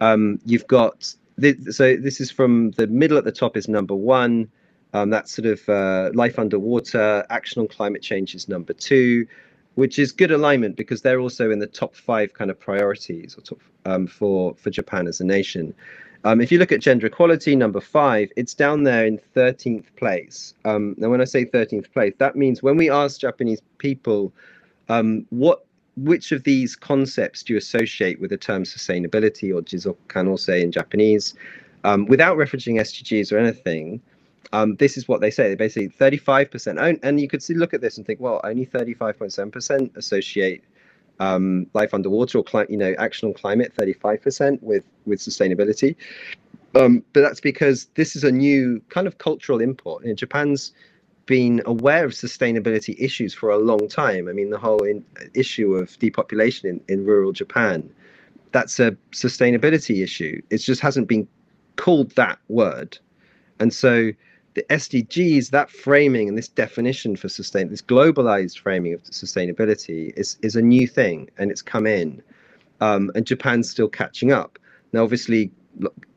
[0.00, 3.94] um, you've got th- so this is from the middle at the top is number
[3.94, 4.50] one.
[4.94, 7.26] Um, that's sort of uh, life underwater.
[7.28, 9.26] Action on climate change is number two
[9.78, 13.42] which is good alignment because they're also in the top five kind of priorities or
[13.42, 15.72] top um, for for Japan as a nation.
[16.24, 20.54] Um, if you look at gender equality, number five, it's down there in 13th place.
[20.64, 24.32] Um, now, when I say 13th place, that means when we ask Japanese people,
[24.88, 25.64] um, what
[25.96, 31.34] which of these concepts do you associate with the term sustainability or jizokusei in Japanese,
[31.82, 34.00] um, without referencing SDGs or anything,
[34.52, 35.48] um, this is what they say.
[35.48, 39.96] They basically 35%, and you could see look at this and think, well, only 35.7%
[39.96, 40.62] associate
[41.20, 45.96] um, life underwater or you know action on climate, 35% with with sustainability.
[46.74, 50.04] Um, but that's because this is a new kind of cultural import.
[50.16, 50.72] Japan's
[51.28, 54.28] been aware of sustainability issues for a long time.
[54.28, 55.04] I mean, the whole in,
[55.34, 57.88] issue of depopulation in, in rural Japan,
[58.52, 60.40] that's a sustainability issue.
[60.50, 61.28] It just hasn't been
[61.76, 62.98] called that word.
[63.60, 64.10] And so
[64.58, 70.36] the SDGs, that framing and this definition for sustain, this globalized framing of sustainability is
[70.42, 72.20] is a new thing, and it's come in,
[72.80, 74.58] um, and Japan's still catching up.
[74.92, 75.52] Now, obviously,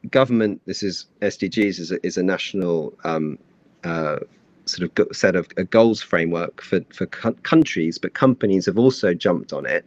[0.10, 0.60] government.
[0.66, 3.38] This is SDGs is a, is a national um,
[3.84, 4.18] uh,
[4.66, 9.54] sort of set of a goals framework for for countries, but companies have also jumped
[9.54, 9.86] on it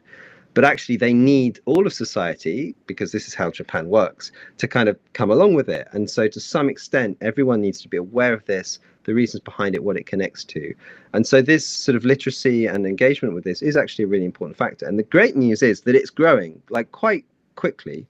[0.55, 4.89] but actually they need all of society because this is how japan works to kind
[4.89, 8.33] of come along with it and so to some extent everyone needs to be aware
[8.33, 10.75] of this the reasons behind it, what it connects to.
[11.13, 14.57] And so this sort of literacy and engagement with this is actually a really important
[14.57, 14.87] factor.
[14.87, 17.25] And the great news is that it's growing like quite
[17.57, 18.07] quickly.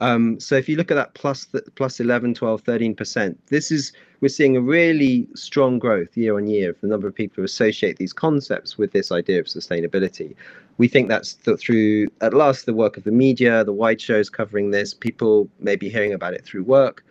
[0.00, 3.92] Um, so if you look at that plus th- plus 11, 12, 13%, this is
[4.20, 7.42] we're seeing a really strong growth year on year of the number of people who
[7.44, 10.34] associate these concepts with this idea of sustainability.
[10.78, 14.28] We think that's th- through at last the work of the media, the wide shows
[14.28, 17.04] covering this, people maybe hearing about it through work.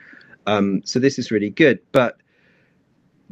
[0.47, 1.79] Um, so this is really good.
[1.91, 2.17] But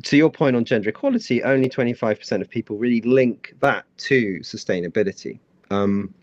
[0.03, 5.39] to your point on gender equality, only 25% of people really link that to sustainability.
[5.69, 6.13] Um,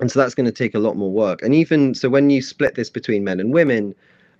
[0.00, 1.42] and so that's going to take a lot more work.
[1.42, 3.94] And even so when you split this between men and women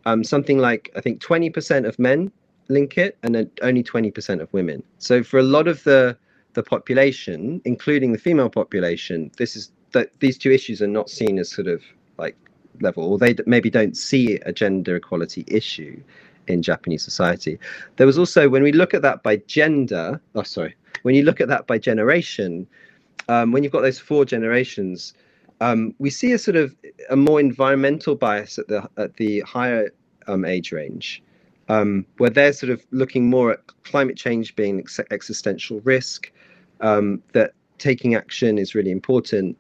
[0.07, 2.33] um, something like i think 20% of men
[2.69, 4.83] link it and then only 20% of women.
[4.99, 6.17] So for a lot of the
[6.55, 11.39] the population including the female population this is that these two issues are not seen
[11.39, 11.83] as sort of
[12.17, 12.35] like
[12.81, 16.03] level or they maybe don't see a gender equality issue
[16.47, 17.59] in japanese society.
[17.97, 21.43] There was also when we look at that by gender oh sorry when you look
[21.43, 22.67] at that by generation
[23.29, 25.13] um, when you've got those four generations
[25.61, 26.75] um, we see a sort of
[27.11, 29.91] a more environmental bias at the at the higher
[30.27, 31.23] um, age range,
[31.69, 36.33] um, where they're sort of looking more at climate change being ex- existential risk,
[36.81, 39.57] um, that taking action is really important.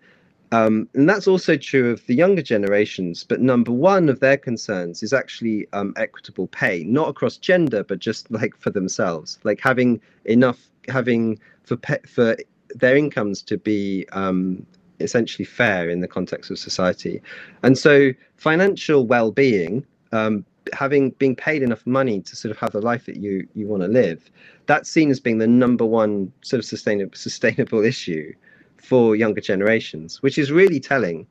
[0.52, 3.24] Um, and that's also true of the younger generations.
[3.24, 7.98] But number one of their concerns is actually um, equitable pay, not across gender, but
[7.98, 12.36] just like for themselves, like having enough, having for pe- for
[12.74, 14.64] their incomes to be um,
[15.00, 17.20] essentially fair in the context of society.
[17.62, 22.80] And so financial well-being, um, having being paid enough money to sort of have the
[22.80, 24.30] life that you you want to live,
[24.66, 28.32] that's seen as being the number one sort of sustainable sustainable issue
[28.76, 31.26] for younger generations, which is really telling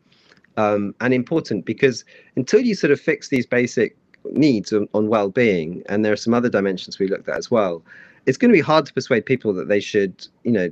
[0.58, 3.96] um, and important because until you sort of fix these basic
[4.32, 7.84] needs on, on well-being, and there are some other dimensions we looked at as well,
[8.26, 10.70] it's going to be hard to persuade people that they should, you know,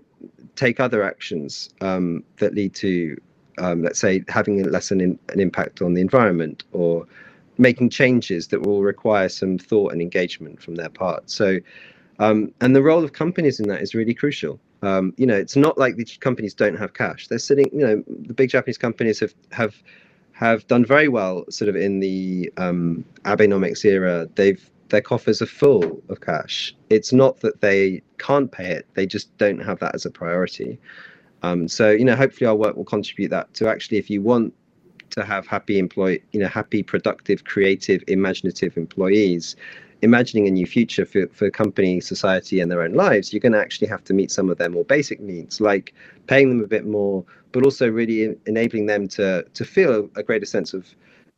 [0.56, 3.20] take other actions um, that lead to,
[3.58, 7.06] um, let's say, having less an, an impact on the environment or
[7.58, 11.30] making changes that will require some thought and engagement from their part.
[11.30, 11.60] So,
[12.20, 14.60] um, and the role of companies in that is really crucial.
[14.82, 17.28] Um, you know, it's not like the companies don't have cash.
[17.28, 19.76] They're sitting, you know, the big Japanese companies have have
[20.34, 24.28] have done very well, sort of in the um, Abenomics era.
[24.36, 26.76] They've their coffers are full of cash.
[26.89, 30.80] It's not that they can't pay it; they just don't have that as a priority.
[31.41, 34.54] Um, so you know, hopefully our work will contribute that to actually, if you want
[35.12, 39.56] to have happy employee, you know, happy, productive, creative, imaginative employees,
[40.02, 43.60] imagining a new future for, for company, society, and their own lives, you're going to
[43.60, 45.93] actually have to meet some of their more basic needs, like
[46.28, 50.46] paying them a bit more, but also really enabling them to to feel a, greater
[50.46, 50.88] sense of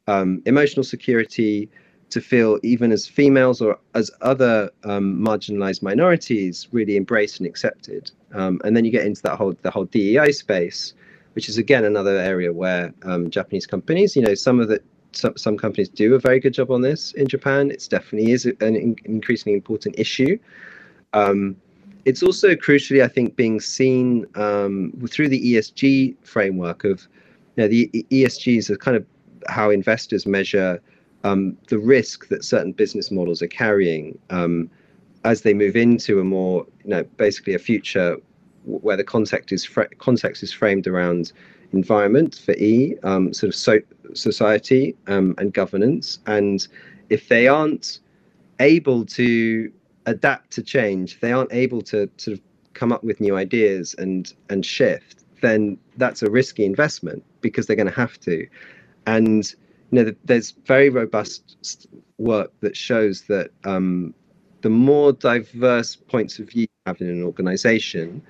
[0.08, 1.70] um, emotional security,
[2.10, 8.12] to feel even as females or as other um, marginalized minorities really embraced and accepted.
[8.34, 10.94] Um, and then you get into that whole the whole DEI space,
[11.34, 14.82] which is again another area where um, Japanese companies, you know, some of the
[15.14, 17.72] some, some companies do a very good job on this in Japan.
[17.72, 20.38] It's definitely is an in, increasingly important issue.
[21.14, 21.56] Um,
[22.06, 27.08] it's also crucially, I think, being seen um, through the ESG framework of,
[27.56, 29.06] you know, the ESG is a kind of
[29.48, 30.80] how investors measure
[31.26, 34.70] um, the risk that certain business models are carrying um,
[35.24, 38.18] as they move into a more, you know, basically a future
[38.66, 41.32] where the context is context is framed around
[41.72, 43.80] environment for E, um, sort of so
[44.14, 46.68] society um, and governance, and
[47.10, 48.00] if they aren't
[48.60, 49.72] able to
[50.06, 52.42] adapt to change, they aren't able to sort of
[52.74, 57.76] come up with new ideas and and shift, then that's a risky investment because they're
[57.76, 58.48] going to have to,
[59.08, 59.56] and
[59.96, 64.14] you know, there's very robust work that shows that um,
[64.62, 68.22] the more diverse points of view you have in an organization,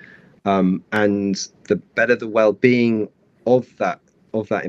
[0.45, 3.07] um, and the better the well-being
[3.47, 3.99] of that
[4.33, 4.65] of that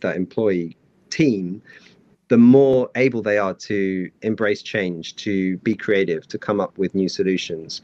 [0.00, 0.76] that employee
[1.10, 1.62] team,
[2.28, 6.94] the more able they are to embrace change, to be creative, to come up with
[6.94, 7.82] new solutions.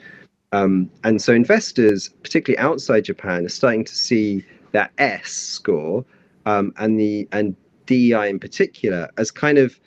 [0.51, 6.05] Um, and so investors, particularly outside Japan, are starting to see that S score
[6.47, 7.55] um, and the and
[7.89, 9.81] DEI in particular as kind of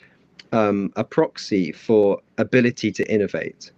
[0.50, 3.70] um, a proxy for ability to innovate.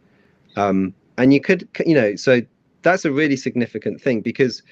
[0.57, 2.41] Um, and you could, you know, so
[2.83, 4.63] that's a really significant thing because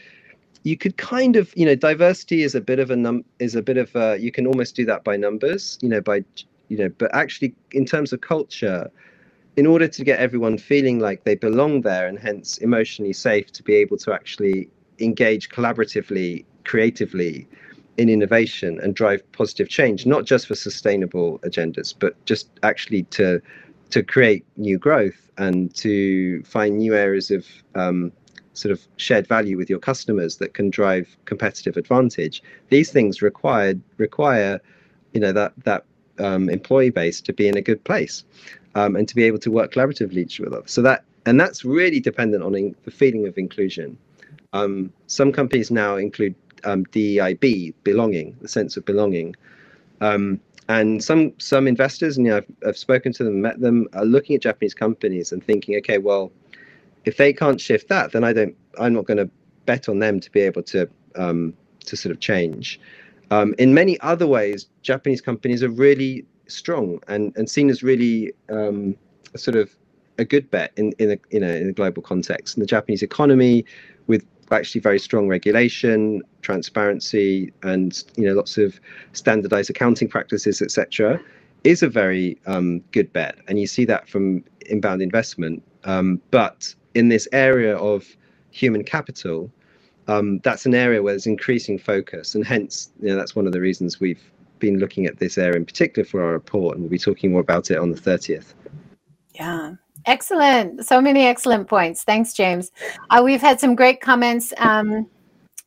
[0.64, 3.62] you could kind of, you know, diversity is a bit of a num is a
[3.62, 6.24] bit of a, you can almost do that by numbers, you know, by,
[6.68, 8.90] you know, but actually in terms of culture,
[9.56, 13.62] in order to get everyone feeling like they belong there and hence emotionally safe to
[13.62, 17.46] be able to actually engage collaboratively, creatively,
[17.96, 23.40] in innovation and drive positive change, not just for sustainable agendas, but just actually to
[23.90, 28.10] to create new growth and to find new areas of um,
[28.54, 32.42] sort of shared value with your customers that can drive competitive advantage.
[32.70, 34.60] These things require require
[35.12, 35.84] you know that that
[36.18, 38.24] um, employee base to be in a good place
[38.74, 40.70] um, and to be able to work collaboratively with others.
[40.70, 43.96] So that and that's really dependent on in, the feeling of inclusion.
[44.54, 46.34] Um, some companies now include
[46.64, 49.34] um, DEIB, belonging, the sense of belonging.
[50.00, 53.88] Um, and some some investors, and you know, I've, I've spoken to them, met them,
[53.94, 56.32] are looking at Japanese companies and thinking, okay, well,
[57.04, 58.56] if they can't shift that, then I don't.
[58.78, 59.28] I'm not going to
[59.66, 61.54] bet on them to be able to um,
[61.84, 62.80] to sort of change.
[63.30, 68.32] Um, in many other ways, Japanese companies are really strong and, and seen as really
[68.50, 68.94] um,
[69.36, 69.74] sort of
[70.18, 72.56] a good bet in in a you know in a global context.
[72.56, 73.64] And the Japanese economy,
[74.06, 78.80] with actually very strong regulation, transparency, and you know lots of
[79.12, 81.20] standardized accounting practices, etc.,
[81.64, 83.36] is a very um, good bet.
[83.48, 85.62] And you see that from inbound investment.
[85.84, 88.16] Um, but in this area of
[88.50, 89.50] human capital,
[90.08, 93.52] um, that's an area where there's increasing focus, and hence, you know, that's one of
[93.52, 94.22] the reasons we've
[94.58, 97.40] been looking at this area in particular for our report, and we'll be talking more
[97.40, 98.54] about it on the 30th.
[99.34, 99.74] Yeah,
[100.06, 100.86] excellent.
[100.86, 102.04] So many excellent points.
[102.04, 102.70] Thanks, James.
[103.10, 104.52] Uh, we've had some great comments.
[104.58, 105.08] Um,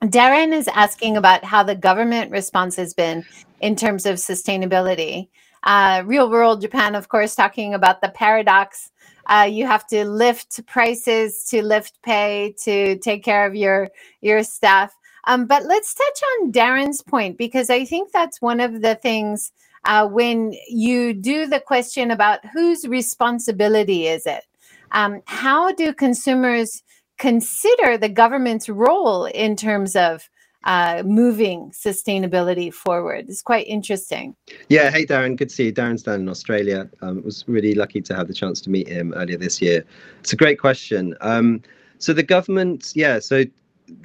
[0.04, 3.26] Darren is asking about how the government response has been
[3.62, 5.30] in terms of sustainability.
[5.64, 8.92] Uh, real world Japan, of course, talking about the paradox
[9.28, 13.90] uh, you have to lift prices to lift pay to take care of your
[14.22, 14.96] your staff.
[15.26, 19.52] Um, but let's touch on Darren's point because I think that's one of the things
[19.86, 24.44] uh, when you do the question about whose responsibility is it.
[24.92, 26.84] Um, how do consumers
[27.18, 30.30] consider the government's role in terms of
[30.66, 33.26] uh, moving sustainability forward.
[33.30, 34.36] It's quite interesting.
[34.68, 34.90] Yeah.
[34.90, 35.36] Hey, Darren.
[35.36, 35.74] Good to see you.
[35.74, 36.90] Darren's down in Australia.
[37.02, 39.86] Um, was really lucky to have the chance to meet him earlier this year.
[40.22, 41.16] It's a great question.
[41.22, 41.62] Um,
[42.00, 43.20] so the government, yeah.
[43.20, 43.44] So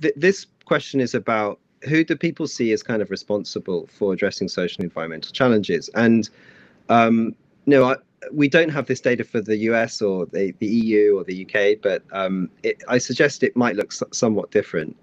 [0.02, 4.48] th- this question is about who do people see as kind of responsible for addressing
[4.48, 5.88] social and environmental challenges?
[5.94, 6.28] And
[6.88, 7.34] um,
[7.66, 7.96] no, I,
[8.32, 11.80] we don't have this data for the US or the, the EU or the UK,
[11.82, 14.96] but um, it, I suggest it might look somewhat different.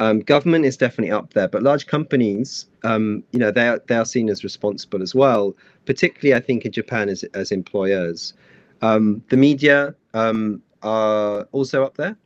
[0.00, 3.94] Um, government is definitely up there, but large companies, um, you know, they are, they
[3.94, 5.54] are seen as responsible as well.
[5.86, 8.34] Particularly, I think in Japan as as employers,
[8.82, 12.16] um, the media um, are also up there,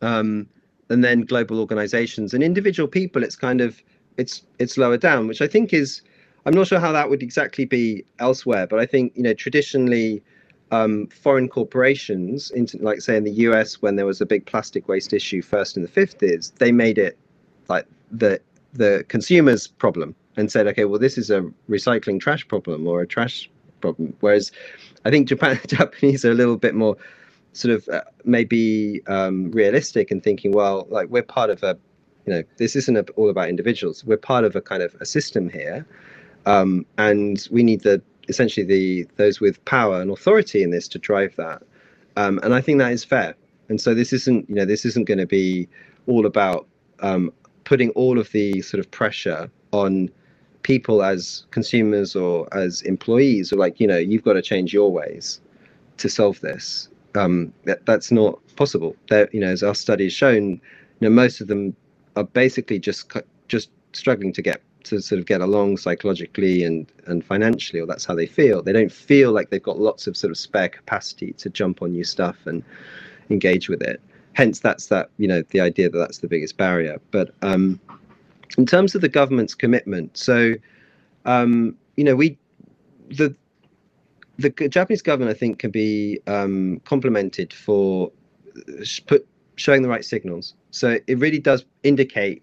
[0.00, 0.48] um,
[0.92, 3.24] and then global organisations and individual people.
[3.24, 3.82] It's kind of
[4.16, 6.02] it's it's lower down, which I think is.
[6.44, 10.22] I'm not sure how that would exactly be elsewhere, but I think you know traditionally
[10.72, 14.88] um, foreign corporations, into, like say in the US, when there was a big plastic
[14.88, 17.18] waste issue first in the 50s, they made it
[17.68, 18.40] like the
[18.72, 23.06] the consumer's problem and said, okay, well, this is a recycling trash problem or a
[23.06, 23.50] trash
[23.82, 24.14] problem.
[24.20, 24.50] Whereas
[25.04, 26.96] I think Japan Japanese are a little bit more
[27.52, 31.78] sort of uh, maybe um, realistic and thinking, well, like we're part of a,
[32.26, 34.04] you know, this isn't a, all about individuals.
[34.04, 35.86] We're part of a kind of a system here,
[36.46, 40.98] um, and we need the essentially the those with power and authority in this to
[40.98, 41.62] drive that.
[42.16, 43.34] Um, and I think that is fair.
[43.68, 45.68] And so this isn't, you know, this isn't going to be
[46.06, 46.66] all about
[47.00, 47.32] um,
[47.64, 50.10] putting all of the sort of pressure on
[50.62, 54.92] people as consumers or as employees, or like, you know, you've got to change your
[54.92, 55.40] ways
[55.96, 56.88] to solve this.
[57.14, 58.96] Um, that, that's not possible.
[59.10, 60.60] You know, as our study has shown, you
[61.00, 61.76] know, most of them
[62.16, 63.10] are basically just
[63.48, 68.04] just struggling to get to sort of get along psychologically and and financially or that's
[68.04, 68.62] how they feel.
[68.62, 71.92] They don't feel like they've got lots of sort of spare capacity to jump on
[71.92, 72.62] new stuff and
[73.30, 74.00] engage with it.
[74.34, 77.00] Hence that's that you know the idea that that's the biggest barrier.
[77.10, 77.80] But um
[78.58, 80.54] in terms of the government's commitment so
[81.24, 82.36] um you know we
[83.08, 83.34] the
[84.42, 88.10] the Japanese government, I think, can be um, complimented for
[89.06, 89.26] put
[89.56, 90.54] showing the right signals.
[90.70, 92.42] So it really does indicate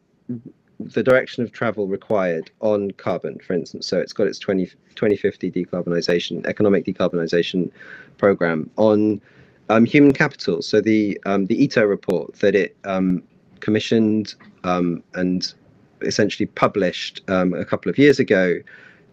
[0.80, 3.88] the direction of travel required on carbon, for instance.
[3.88, 7.72] So it's got its 20, 2050 decarbonisation, economic decarbonisation
[8.18, 9.22] program on
[9.70, 10.62] um, human capital.
[10.62, 13.24] So the um, the Ito report that it um,
[13.60, 15.54] commissioned um, and
[16.02, 18.60] essentially published um, a couple of years ago,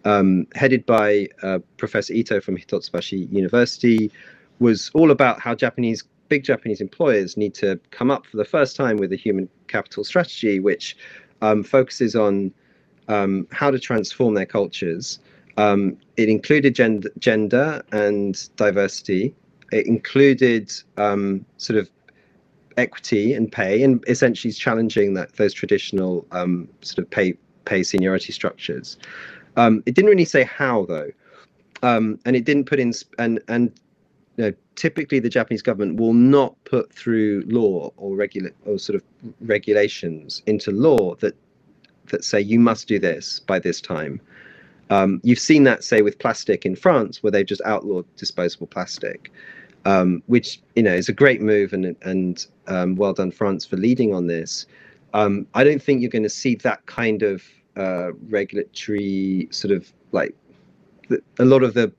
[0.07, 4.11] um, headed by uh, Professor Ito from Hitotsubashi University,
[4.59, 8.75] was all about how Japanese big Japanese employers need to come up for the first
[8.75, 10.97] time with a human capital strategy, which
[11.41, 12.53] um, focuses on
[13.07, 15.19] um, how to transform their cultures.
[15.57, 19.33] Um, it included gender, gender and diversity.
[19.71, 21.89] It included um, sort of
[22.77, 27.35] equity and pay, and essentially challenging that those traditional um, sort of pay
[27.65, 28.97] pay seniority structures.
[29.57, 31.11] Um, it didn't really say how though,
[31.83, 33.73] and it didn't put in and and
[34.37, 38.95] you know, typically the Japanese government will not put through law or regulate or sort
[38.95, 39.03] of
[39.41, 41.35] regulations into law that
[42.09, 44.21] that say you must do this by this time.
[44.89, 49.31] Um, you've seen that, say, with plastic in France, where they've just outlawed disposable plastic,
[49.83, 53.75] um, which you know is a great move, and and um, well done France for
[53.75, 54.65] leading on this.
[55.13, 57.43] Um, I don't think you're going to see that kind of
[57.77, 60.35] uh, regulatory sort of like
[61.39, 61.91] a lot of the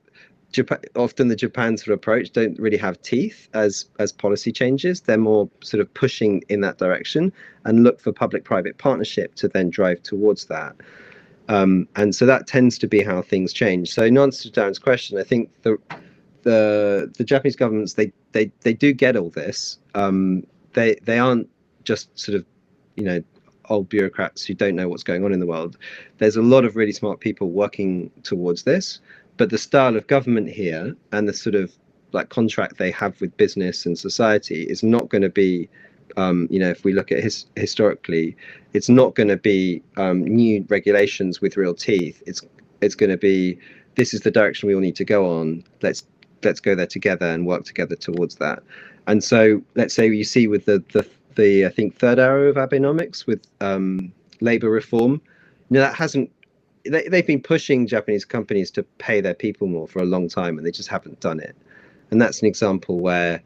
[0.50, 5.02] Japan, often the Japan sort of approach don't really have teeth as as policy changes.
[5.02, 7.32] They're more sort of pushing in that direction
[7.64, 10.74] and look for public-private partnership to then drive towards that.
[11.48, 13.92] Um, and so that tends to be how things change.
[13.92, 15.76] So in answer to Darren's question, I think the
[16.42, 19.78] the the Japanese governments they they they do get all this.
[19.94, 21.48] Um, they they aren't
[21.84, 22.44] just sort of
[22.96, 23.22] you know
[23.68, 25.76] old bureaucrats who don't know what's going on in the world.
[26.18, 29.00] There's a lot of really smart people working towards this,
[29.36, 31.72] but the style of government here and the sort of
[32.12, 35.68] like contract they have with business and society is not going to be
[36.16, 38.36] um, you know, if we look at his, historically,
[38.72, 42.22] it's not going to be um, new regulations with real teeth.
[42.26, 42.42] It's
[42.80, 43.58] it's going to be
[43.96, 45.64] this is the direction we all need to go on.
[45.82, 46.04] Let's
[46.42, 48.62] let's go there together and work together towards that.
[49.06, 51.06] And so, let's say you see with the the,
[51.38, 54.12] the I think third arrow of Abenomics with um,
[54.42, 55.22] labor reform,
[55.70, 56.30] know, that hasn't.
[56.84, 60.58] They, they've been pushing Japanese companies to pay their people more for a long time,
[60.58, 61.56] and they just haven't done it.
[62.10, 63.42] And that's an example where,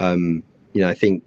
[0.00, 1.22] um, you know, I think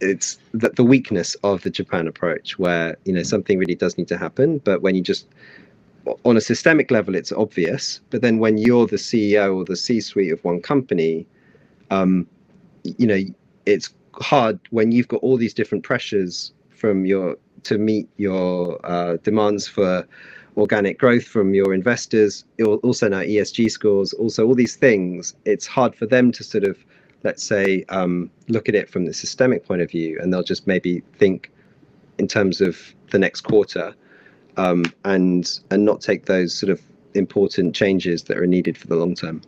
[0.00, 4.08] it's the, the weakness of the Japan approach, where you know something really does need
[4.08, 5.26] to happen, but when you just
[6.24, 8.00] on a systemic level, it's obvious.
[8.10, 11.26] But then when you're the CEO or the C-suite of one company,
[11.90, 12.26] um,
[12.82, 13.18] you know,
[13.64, 13.88] it's
[14.22, 19.66] hard when you've got all these different pressures from your to meet your uh, demands
[19.66, 20.06] for
[20.56, 22.44] organic growth from your investors.
[22.82, 25.34] Also now ESG scores, also all these things.
[25.44, 26.76] It's hard for them to sort of
[27.24, 30.66] let's say, um, look at it from the systemic point of view, and they'll just
[30.66, 31.50] maybe think
[32.18, 32.78] in terms of
[33.10, 33.94] the next quarter,
[34.56, 36.80] um, and and not take those sort of
[37.14, 39.40] important changes that are needed for the long term.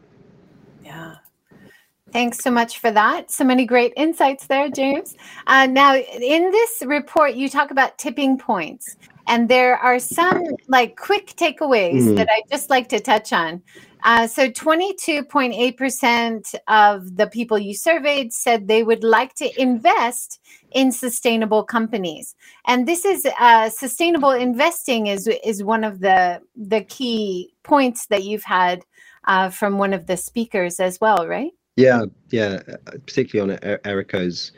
[2.13, 3.31] Thanks so much for that.
[3.31, 5.17] So many great insights there, James.
[5.47, 8.97] Uh, now, in this report, you talk about tipping points,
[9.27, 12.17] and there are some like quick takeaways mm.
[12.17, 13.61] that I just like to touch on.
[14.05, 20.39] Uh, so 22.8% of the people you surveyed said they would like to invest
[20.71, 22.37] in sustainable companies.
[22.69, 28.23] And this is uh, sustainable investing is, is one of the, the key points that
[28.23, 28.85] you've had
[29.25, 31.51] uh, from one of the speakers as well, right?
[31.77, 32.63] Yeah, yeah,
[33.07, 34.53] particularly on Eriko's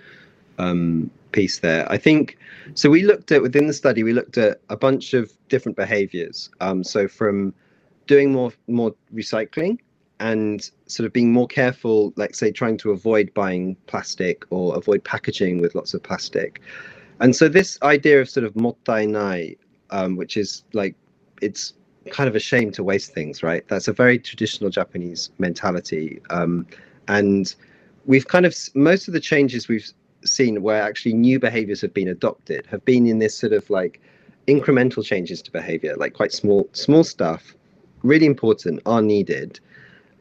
[0.58, 1.90] um, piece there.
[1.90, 2.38] I think
[2.74, 2.90] so.
[2.90, 6.50] We looked at within the study, we looked at a bunch of different behaviors.
[6.60, 7.52] Um, so from
[8.06, 9.78] doing more more recycling
[10.20, 15.02] and sort of being more careful, like say trying to avoid buying plastic or avoid
[15.04, 16.60] packaging with lots of plastic.
[17.20, 19.56] And so this idea of sort of mottainai,
[19.90, 20.94] um, which is like
[21.42, 21.74] it's
[22.10, 23.66] kind of a shame to waste things, right?
[23.68, 26.20] That's a very traditional Japanese mentality.
[26.30, 26.66] Um,
[27.08, 27.54] and
[28.06, 29.90] we've kind of most of the changes we've
[30.24, 34.00] seen where actually new behaviors have been adopted have been in this sort of like
[34.46, 37.54] incremental changes to behavior, like quite small small stuff
[38.02, 39.60] really important, are needed,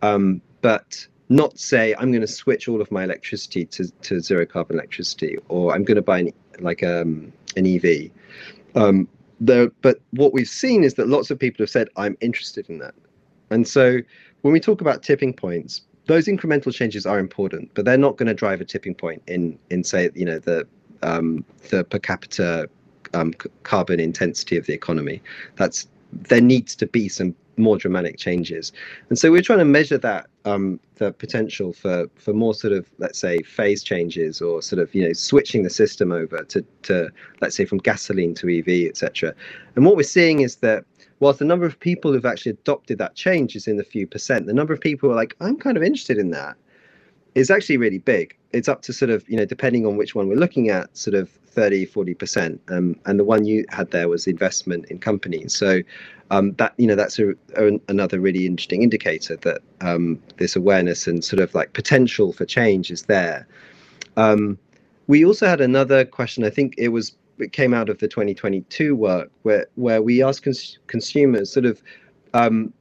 [0.02, 4.46] um, but not say I'm going to switch all of my electricity to, to zero
[4.46, 8.10] carbon electricity or I'm going to buy an, like um, an EV.
[8.76, 9.08] Um,
[9.40, 12.96] but what we've seen is that lots of people have said, I'm interested in that.
[13.50, 14.00] And so
[14.42, 18.28] when we talk about tipping points, those incremental changes are important, but they're not going
[18.28, 20.68] to drive a tipping point in, in say, you know, the,
[21.04, 22.70] um, the per capita
[23.14, 23.34] um,
[23.64, 25.22] carbon intensity of the economy.
[25.56, 28.72] That's there needs to be some more dramatic changes.
[29.10, 32.90] And so we're trying to measure that um, the potential for for more sort of
[32.98, 37.10] let's say phase changes or sort of you know switching the system over to to
[37.42, 39.34] let's say from gasoline to EV, etc.
[39.76, 40.86] And what we're seeing is that
[41.20, 44.46] whilst the number of people who've actually adopted that change is in the few percent,
[44.46, 46.56] the number of people who are like, I'm kind of interested in that
[47.36, 48.36] is actually really big.
[48.52, 51.14] It's up to sort of, you know, depending on which one we're looking at, sort
[51.16, 52.60] of 30, 40%.
[52.70, 55.56] Um, and the one you had there was investment in companies.
[55.56, 55.82] So
[56.32, 61.08] um, that, you know, that's a, a, another really interesting indicator that um, this awareness
[61.08, 63.48] and sort of like potential for change is there.
[64.18, 64.58] Um,
[65.08, 66.44] we also had another question.
[66.44, 70.44] I think it was it came out of the 2022 work where where we asked
[70.44, 71.82] cons- consumers sort of
[72.34, 72.74] um,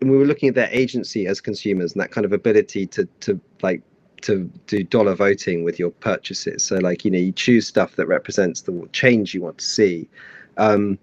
[0.00, 3.06] and we were looking at their agency as consumers and that kind of ability to
[3.20, 3.82] to like
[4.22, 6.64] to do dollar voting with your purchases.
[6.64, 10.08] So like you know you choose stuff that represents the change you want to see,
[10.56, 10.98] um,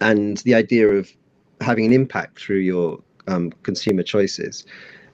[0.00, 1.10] and the idea of
[1.60, 4.64] having an impact through your um, consumer choices,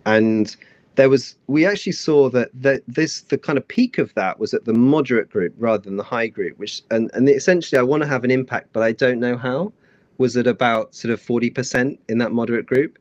[0.07, 0.55] and
[0.97, 4.55] there was we actually saw that that this the kind of peak of that was
[4.55, 8.03] at the moderate group rather than the high group which and and essentially i want
[8.03, 9.73] to have an impact but i don't know how
[10.19, 12.99] was at about sort of 40% in that moderate group.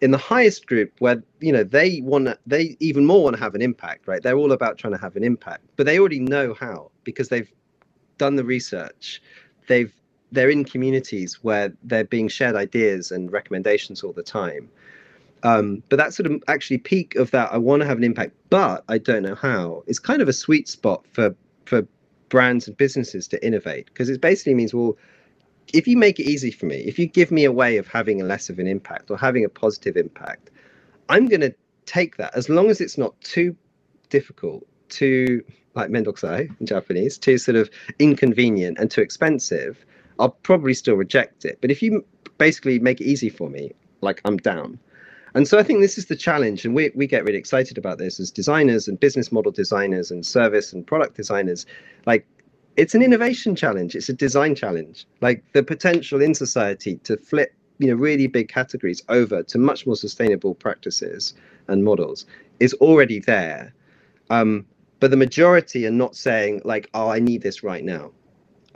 [0.00, 3.42] In the highest group where you know they want to they even more want to
[3.42, 4.22] have an impact right?
[4.22, 7.50] They're all about trying to have an impact but they already know how because they've
[8.18, 9.22] done the research.
[9.68, 9.92] They've
[10.32, 14.68] they're in communities where they're being shared ideas and recommendations all the time
[15.42, 18.32] um, but that sort of actually peak of that, I want to have an impact,
[18.50, 19.84] but I don't know how.
[19.86, 21.34] It's kind of a sweet spot for
[21.64, 21.86] for
[22.28, 24.96] brands and businesses to innovate because it basically means, well,
[25.72, 28.20] if you make it easy for me, if you give me a way of having
[28.20, 30.50] a less of an impact or having a positive impact,
[31.08, 31.54] I'm going to
[31.86, 33.56] take that as long as it's not too
[34.10, 39.84] difficult, too like mendokusai in Japanese, too sort of inconvenient and too expensive.
[40.18, 41.58] I'll probably still reject it.
[41.60, 42.04] But if you
[42.38, 44.78] basically make it easy for me, like I'm down.
[45.36, 47.98] And so I think this is the challenge, and we, we get really excited about
[47.98, 51.66] this as designers and business model designers and service and product designers.
[52.06, 52.26] Like,
[52.76, 55.06] it's an innovation challenge, it's a design challenge.
[55.20, 59.86] Like, the potential in society to flip you know really big categories over to much
[59.86, 61.34] more sustainable practices
[61.68, 62.24] and models
[62.58, 63.74] is already there
[64.30, 64.64] um,
[65.00, 68.10] but the majority are not saying like oh i need this right now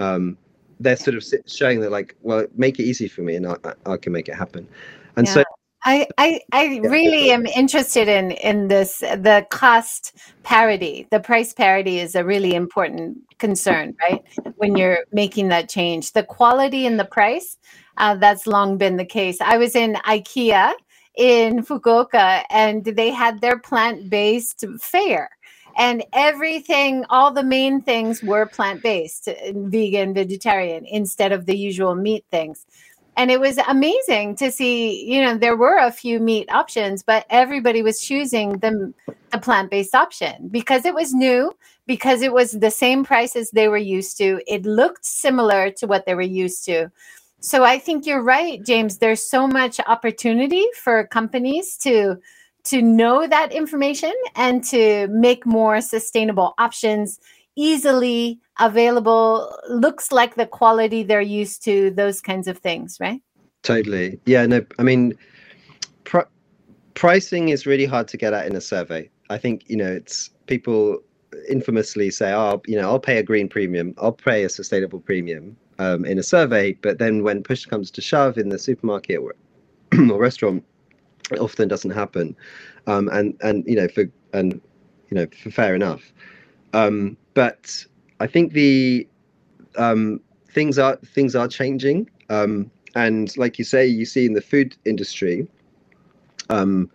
[0.01, 0.37] um,
[0.81, 3.57] they're sort of showing that like well make it easy for me and i,
[3.87, 4.69] I can make it happen
[5.17, 5.33] and yeah.
[5.33, 5.45] so
[5.83, 11.07] I, I, I really am interested in in this the cost parity.
[11.11, 14.23] The price parity is a really important concern right?
[14.57, 16.13] When you're making that change.
[16.13, 17.57] The quality and the price
[17.97, 19.41] uh, that's long been the case.
[19.41, 20.73] I was in ikea
[21.17, 25.31] in fukuoka and they had their plant-based fair.
[25.77, 32.25] And everything all the main things were plant-based vegan vegetarian instead of the usual meat
[32.31, 32.67] things
[33.21, 37.27] and it was amazing to see you know there were a few meat options but
[37.29, 38.95] everybody was choosing the,
[39.31, 41.55] the plant-based option because it was new
[41.87, 44.41] because it was the same price as they were used to.
[44.47, 46.91] It looked similar to what they were used to.
[47.41, 48.99] So i think you're right james.
[48.99, 52.17] There's so much opportunity for companies to
[52.65, 57.19] to know that information and to make more sustainable options
[57.61, 63.21] easily available looks like the quality they're used to those kinds of things right?
[63.63, 64.19] Totally.
[64.27, 65.15] Yeah no i mean
[66.05, 66.31] pr-
[66.95, 69.11] pricing is really hard to get at in a survey.
[69.29, 70.99] I think you know it's people
[71.49, 75.57] infamously say oh you know i'll pay a green premium i'll pay a sustainable premium
[75.79, 79.37] um, in a survey but then when push comes to shove in the supermarket or,
[80.11, 80.65] or restaurant
[81.31, 82.37] it often doesn't happen.
[82.87, 84.61] Um, and and you know for and
[85.11, 86.13] you know for fair enough.
[86.73, 87.85] Um, but
[88.21, 89.07] I think the
[89.77, 94.41] um, things are things are changing, um, and like you say, you see in the
[94.41, 95.47] food industry,
[96.49, 96.91] um,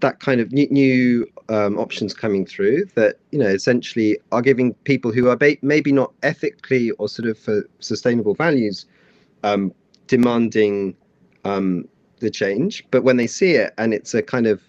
[0.00, 4.74] that kind of new, new um, options coming through that you know essentially are giving
[4.84, 8.86] people who are ba- maybe not ethically or sort of for sustainable values
[9.44, 9.72] um,
[10.06, 10.94] demanding
[11.44, 11.88] um,
[12.20, 14.62] the change, but when they see it and it's a kind of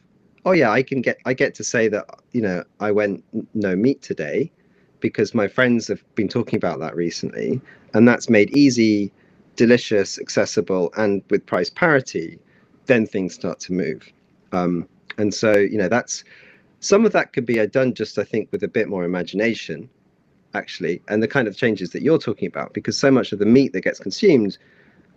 [0.45, 3.23] oh yeah, I can get I get to say that you know I went
[3.53, 4.51] no meat today
[4.99, 7.61] because my friends have been talking about that recently,
[7.93, 9.11] and that's made easy,
[9.55, 12.39] delicious, accessible, and with price parity.
[12.85, 14.11] Then things start to move,
[14.51, 14.87] um,
[15.17, 16.23] and so you know that's
[16.79, 19.89] some of that could be done just I think with a bit more imagination,
[20.53, 23.45] actually, and the kind of changes that you're talking about because so much of the
[23.45, 24.57] meat that gets consumed,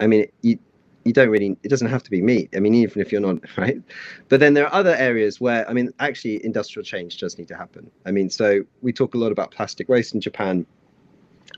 [0.00, 0.58] I mean, you
[1.06, 2.50] you don't really it doesn't have to be meat.
[2.54, 3.80] I mean even if you're not right?
[4.28, 7.56] But then there are other areas where i mean actually industrial change does need to
[7.56, 7.90] happen.
[8.04, 10.66] I mean so we talk a lot about plastic waste in japan.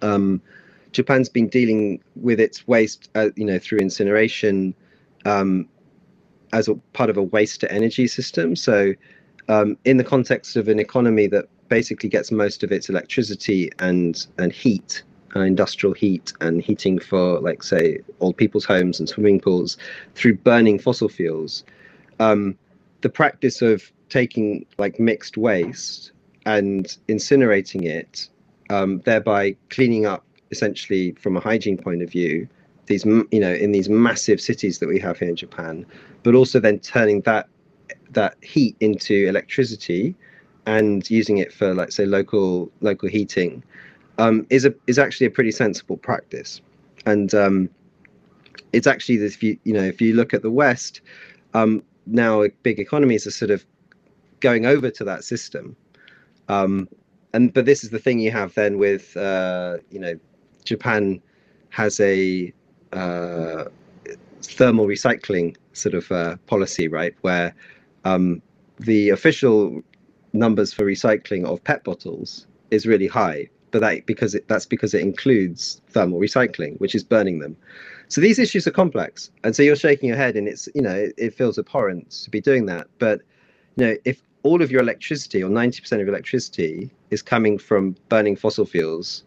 [0.02, 0.42] Um,
[0.92, 4.74] japan's been dealing with its waste uh, you know through incineration
[5.24, 5.68] um,
[6.52, 8.54] as a part of a waste to energy system.
[8.56, 8.94] So
[9.48, 14.26] um, in the context of an economy that basically gets most of its electricity and
[14.38, 15.02] and heat
[15.34, 19.76] industrial heat and heating for, like, say, old people's homes and swimming pools
[20.14, 21.64] through burning fossil fuels.
[22.20, 22.56] Um,
[23.00, 26.12] the practice of taking like mixed waste
[26.46, 28.28] and incinerating it,
[28.70, 32.48] um, thereby cleaning up essentially from a hygiene point of view
[32.88, 35.86] these you know in these massive cities that we have here in Japan,
[36.24, 37.48] but also then turning that
[38.10, 40.16] that heat into electricity
[40.66, 43.62] and using it for like say local local heating
[44.18, 46.60] um, is a is actually a pretty sensible practice,
[47.06, 47.70] and um,
[48.72, 49.34] it's actually this.
[49.34, 51.00] If you you know if you look at the West,
[51.54, 53.64] um, now big economies are sort of
[54.40, 55.76] going over to that system,
[56.48, 56.88] um,
[57.32, 60.18] and but this is the thing you have then with uh, you know
[60.64, 61.22] Japan
[61.70, 62.52] has a
[62.92, 63.64] uh,
[64.42, 67.54] thermal recycling sort of uh, policy, right, where
[68.04, 68.42] um,
[68.78, 69.80] the official
[70.32, 74.94] numbers for recycling of PET bottles is really high, but that because it, that's because
[74.94, 77.56] it includes thermal recycling, which is burning them.
[78.08, 80.94] So these issues are complex, and so you're shaking your head, and it's you know
[80.94, 82.86] it, it feels abhorrent to be doing that.
[82.98, 83.20] But
[83.76, 87.96] you know if all of your electricity or 90% of your electricity is coming from
[88.08, 89.24] burning fossil fuels,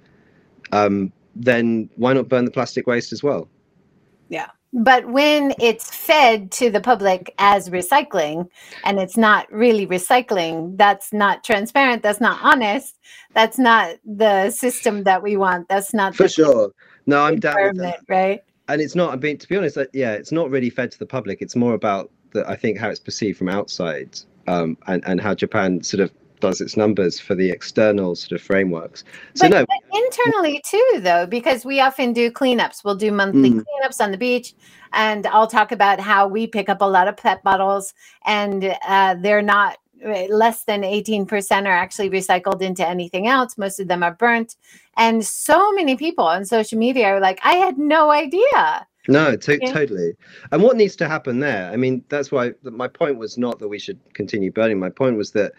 [0.71, 3.47] um, then why not burn the plastic waste as well?
[4.29, 4.47] Yeah.
[4.73, 8.49] But when it's fed to the public as recycling
[8.85, 12.97] and it's not really recycling, that's not transparent, that's not honest,
[13.33, 15.67] that's not the system that we want.
[15.67, 16.71] That's not for sure.
[17.05, 17.99] No, I'm down with that.
[18.07, 18.41] right?
[18.69, 19.13] And it's not.
[19.13, 21.41] I mean, to be honest, yeah, it's not really fed to the public.
[21.41, 24.17] It's more about the, I think how it's perceived from outside,
[24.47, 26.11] um, and and how Japan sort of
[26.41, 29.05] does its numbers for the external sort of frameworks.
[29.35, 32.83] So but, no, but internally too, though, because we often do cleanups.
[32.83, 33.63] We'll do monthly mm.
[33.63, 34.53] cleanups on the beach,
[34.91, 37.93] and I'll talk about how we pick up a lot of PET bottles,
[38.25, 43.57] and uh, they're not uh, less than 18% are actually recycled into anything else.
[43.57, 44.55] Most of them are burnt.
[44.97, 48.87] And so many people on social media are like, I had no idea.
[49.07, 49.71] No, to- yeah.
[49.71, 50.13] totally.
[50.51, 51.71] And what needs to happen there?
[51.71, 54.79] I mean, that's why my point was not that we should continue burning.
[54.79, 55.53] My point was that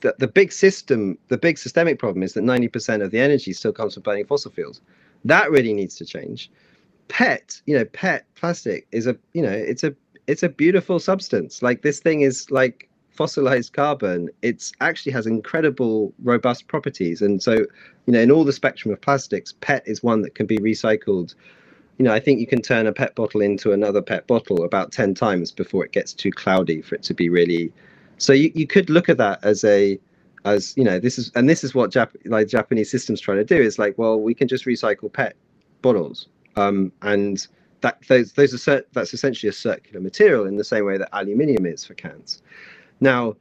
[0.00, 3.72] the, the big system, the big systemic problem is that 90% of the energy still
[3.72, 4.80] comes from burning fossil fuels.
[5.24, 6.50] That really needs to change.
[7.08, 9.94] PET, you know, PET plastic is a, you know, it's a,
[10.26, 11.62] it's a beautiful substance.
[11.62, 14.28] Like this thing is like fossilized carbon.
[14.42, 17.22] It's actually has incredible robust properties.
[17.22, 20.46] And so, you know, in all the spectrum of plastics, PET is one that can
[20.46, 21.34] be recycled
[21.98, 24.92] you know, I think you can turn a PET bottle into another PET bottle about
[24.92, 27.72] 10 times before it gets too cloudy for it to be really.
[28.18, 29.98] So you, you could look at that as a,
[30.44, 33.44] as, you know, this is, and this is what Jap- like Japanese systems trying to
[33.44, 35.36] do is like, well, we can just recycle PET
[35.82, 36.28] bottles.
[36.56, 37.46] Um, and
[37.82, 41.08] that those, those are, cert- that's essentially a circular material in the same way that
[41.12, 42.42] aluminium is for cans.
[43.00, 43.36] Now,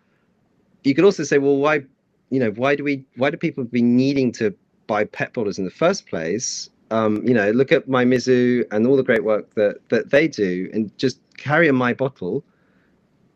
[0.83, 1.83] you could also say, well, why,
[2.29, 4.53] you know, why do we, why do people be needing to
[4.87, 6.69] buy PET bottles in the first place?
[6.91, 10.69] um, you know, look at mymizu and all the great work that that they do,
[10.73, 12.43] and just carry a my bottle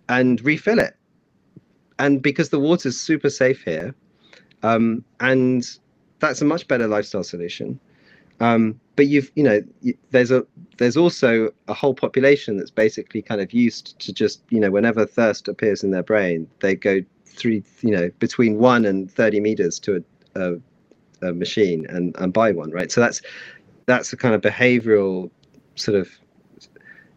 [0.07, 0.95] and refill it.
[1.99, 3.93] And because the water's super safe here,
[4.63, 5.65] um, and
[6.19, 7.79] that's a much better lifestyle solution.
[8.39, 9.61] Um, but you've, you know,
[10.11, 10.45] there's a
[10.77, 15.05] there's also a whole population that's basically kind of used to just, you know, whenever
[15.05, 19.77] thirst appears in their brain, they go through, you know, between one and thirty meters
[19.79, 20.03] to
[20.35, 20.59] a, a
[21.21, 22.91] a machine and, and buy one, right?
[22.91, 23.21] So that's
[23.85, 25.29] that's a kind of behavioral
[25.75, 26.09] sort of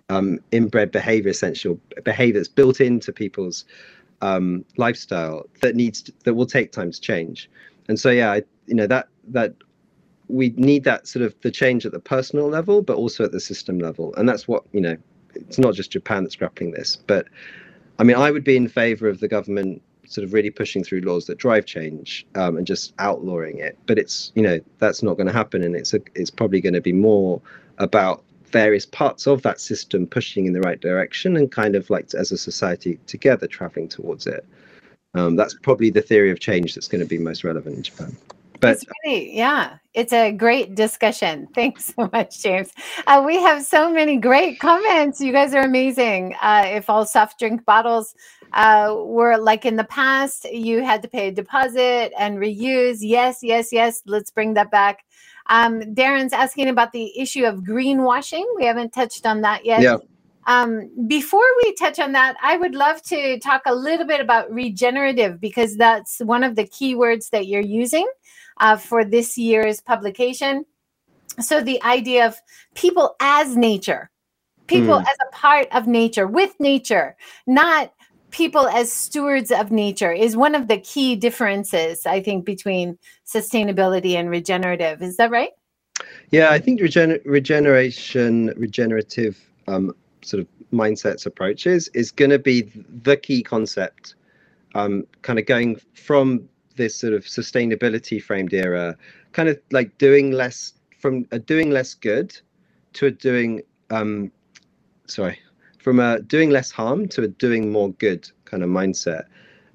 [0.09, 3.65] um, inbred behavior, essential behavior that's built into people's
[4.23, 7.51] um, lifestyle that needs to, that will take time to change.
[7.89, 9.55] And so, yeah, I, you know that that
[10.29, 13.41] we need that sort of the change at the personal level, but also at the
[13.41, 14.15] system level.
[14.17, 14.97] And that's what you know.
[15.35, 17.27] It's not just Japan that's grappling this, but
[17.99, 21.01] I mean, I would be in favor of the government sort of really pushing through
[21.01, 23.79] laws that drive change um, and just outlawing it.
[23.87, 26.75] But it's you know that's not going to happen, and it's a, it's probably going
[26.75, 27.41] to be more
[27.79, 28.23] about
[28.53, 32.31] various parts of that system pushing in the right direction and kind of like as
[32.31, 34.47] a society together traveling towards it.
[35.15, 38.17] Um, that's probably the theory of change that's going to be most relevant in Japan.
[38.61, 41.49] But it's really, yeah, it's a great discussion.
[41.55, 42.71] Thanks so much, James.
[43.09, 45.21] Uh, we have so many great comments.
[45.21, 46.37] You guys are amazing.
[46.41, 48.15] Uh, if all soft drink bottles
[48.53, 52.99] uh, were like in the past, you had to pay a deposit and reuse.
[53.01, 54.01] Yes, yes, yes.
[54.07, 55.05] Let's bring that back.
[55.47, 58.45] Um, Darren's asking about the issue of greenwashing.
[58.57, 59.83] We haven't touched on that yet.
[59.83, 59.97] Yeah.
[60.47, 64.51] Um, before we touch on that, I would love to talk a little bit about
[64.51, 68.07] regenerative because that's one of the keywords that you're using
[68.59, 70.65] uh, for this year's publication.
[71.41, 72.37] So, the idea of
[72.75, 74.11] people as nature,
[74.67, 75.03] people mm.
[75.03, 77.17] as a part of nature, with nature,
[77.47, 77.93] not
[78.33, 84.15] people as stewards of nature, is one of the key differences, I think, between sustainability
[84.15, 85.03] and regenerative.
[85.03, 85.51] Is that right?
[86.31, 92.63] Yeah, I think regen- regeneration, regenerative um, sort of mindsets approaches is going to be
[93.03, 94.15] the key concept
[94.75, 98.97] um, kind of going from this sort of sustainability framed era,
[99.33, 102.39] kind of like doing less from a doing less good
[102.95, 104.33] to a doing um,
[105.07, 105.39] sorry
[105.83, 109.25] from a doing less harm to a doing more good kind of mindset.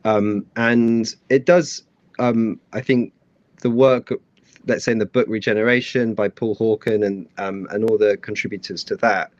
[0.05, 1.83] Um, and it does,
[2.17, 3.13] um, I think,
[3.61, 4.13] the work,
[4.67, 8.83] let's say in the book Regeneration by Paul Hawken and um, and all the contributors
[8.85, 9.31] to that,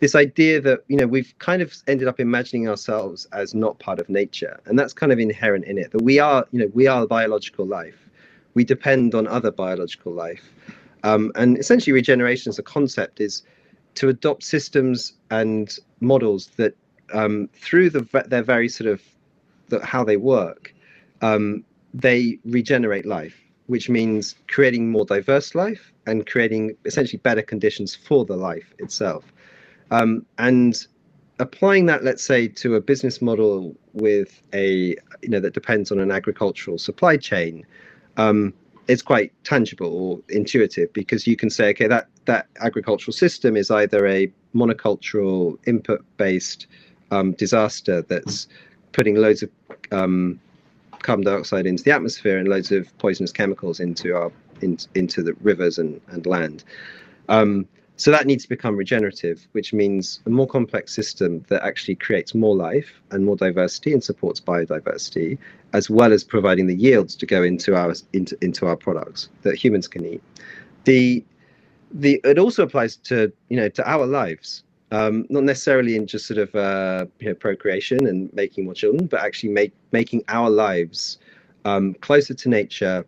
[0.00, 4.00] this idea that you know we've kind of ended up imagining ourselves as not part
[4.00, 4.58] of nature.
[4.66, 7.66] And that's kind of inherent in it that we are you know we are biological
[7.66, 8.08] life.
[8.54, 10.50] We depend on other biological life.
[11.04, 13.44] Um, and essentially regeneration as a concept is
[13.98, 16.76] to adopt systems and models that
[17.12, 19.02] um, through the their very sort of
[19.70, 20.72] the, how they work,
[21.20, 23.36] um, they regenerate life,
[23.66, 29.24] which means creating more diverse life and creating essentially better conditions for the life itself.
[29.90, 30.86] Um, and
[31.40, 35.98] applying that, let's say, to a business model with a you know that depends on
[35.98, 37.66] an agricultural supply chain,
[38.16, 38.54] um,
[38.86, 43.70] it's quite tangible or intuitive because you can say, okay, that that agricultural system is
[43.70, 46.66] either a monocultural input-based
[47.10, 48.46] um, disaster that's
[48.92, 49.50] putting loads of
[49.92, 50.38] um,
[51.00, 55.32] carbon dioxide into the atmosphere and loads of poisonous chemicals into our in, into the
[55.40, 56.64] rivers and, and land.
[57.30, 57.66] Um,
[57.96, 62.34] so that needs to become regenerative, which means a more complex system that actually creates
[62.34, 65.38] more life and more diversity and supports biodiversity,
[65.72, 69.54] as well as providing the yields to go into our into, into our products that
[69.56, 70.22] humans can eat.
[70.84, 71.24] The
[71.92, 76.26] the it also applies to you know to our lives, um, not necessarily in just
[76.26, 80.50] sort of uh, you know procreation and making more children, but actually make making our
[80.50, 81.18] lives
[81.64, 83.06] um, closer to nature,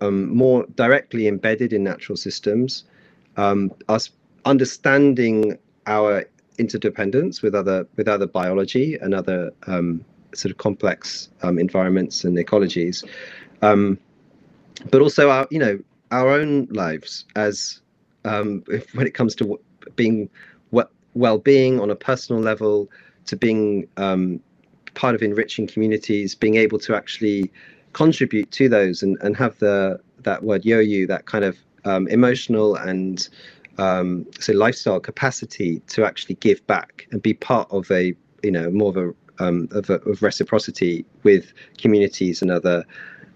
[0.00, 2.84] um, more directly embedded in natural systems,
[3.36, 4.10] um, us
[4.44, 6.24] understanding our
[6.58, 10.04] interdependence with other with other biology and other um,
[10.34, 13.04] sort of complex um, environments and ecologies,
[13.60, 15.78] but also our you know
[16.10, 17.81] our own lives as
[18.24, 19.58] um, if, when it comes to
[19.96, 20.28] being
[21.14, 22.90] well-being on a personal level,
[23.26, 24.40] to being um,
[24.94, 27.50] part of enriching communities, being able to actually
[27.92, 32.76] contribute to those and, and have the that word yoyu, that kind of um, emotional
[32.76, 33.28] and
[33.78, 38.70] um, so lifestyle capacity to actually give back and be part of a you know
[38.70, 42.84] more of a um, of, of reciprocity with communities and other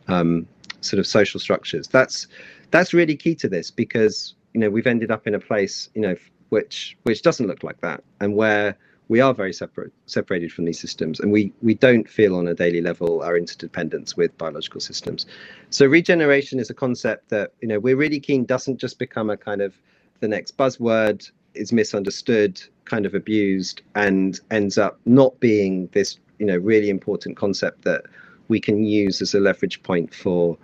[0.09, 0.47] um,
[0.81, 1.89] sort of social structures.
[1.89, 2.27] That's
[2.71, 6.01] that's really key to this because you know we've ended up in a place you
[6.01, 6.17] know
[6.49, 8.77] which which doesn't look like that and where
[9.09, 12.55] we are very separate separated from these systems and we we don't feel on a
[12.55, 15.27] daily level our interdependence with biological systems
[15.71, 19.37] so regeneration is a concept that you know we're really keen doesn't just become a
[19.37, 19.75] kind of
[20.21, 26.47] the next buzzword is misunderstood, kind of abused, and ends up not being this, you
[26.47, 28.05] know, really important concept that
[28.49, 30.57] we can use as a leverage point for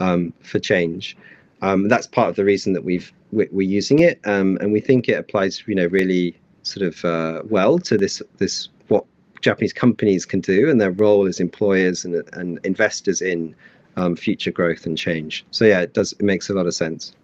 [0.00, 1.16] um, for change.
[1.62, 5.08] Um, that's part of the reason that we've we're using it, um, and we think
[5.08, 9.04] it applies, you know, really sort of uh, well to this this what
[9.40, 13.54] Japanese companies can do and their role as employers and and investors in
[13.96, 15.44] um, future growth and change.
[15.50, 17.14] So yeah, it does it makes a lot of sense.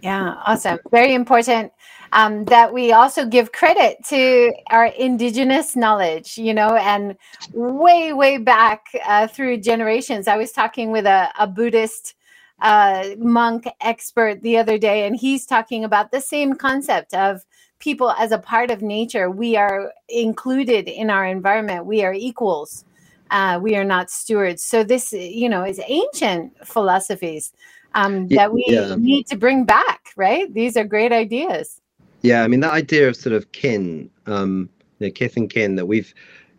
[0.00, 0.78] Yeah, awesome.
[0.90, 1.72] Very important
[2.12, 7.16] um, that we also give credit to our indigenous knowledge, you know, and
[7.52, 10.28] way, way back uh, through generations.
[10.28, 12.14] I was talking with a, a Buddhist
[12.60, 17.44] uh, monk expert the other day, and he's talking about the same concept of
[17.78, 19.30] people as a part of nature.
[19.30, 22.84] We are included in our environment, we are equals.
[23.30, 24.62] Uh, we are not stewards.
[24.62, 27.52] So, this, you know, is ancient philosophies
[27.94, 28.94] um, that we yeah.
[28.96, 30.52] need to bring back, right?
[30.52, 31.80] These are great ideas.
[32.22, 35.76] Yeah, I mean that idea of sort of kin, um, you know, kith and kin
[35.76, 36.12] that we've,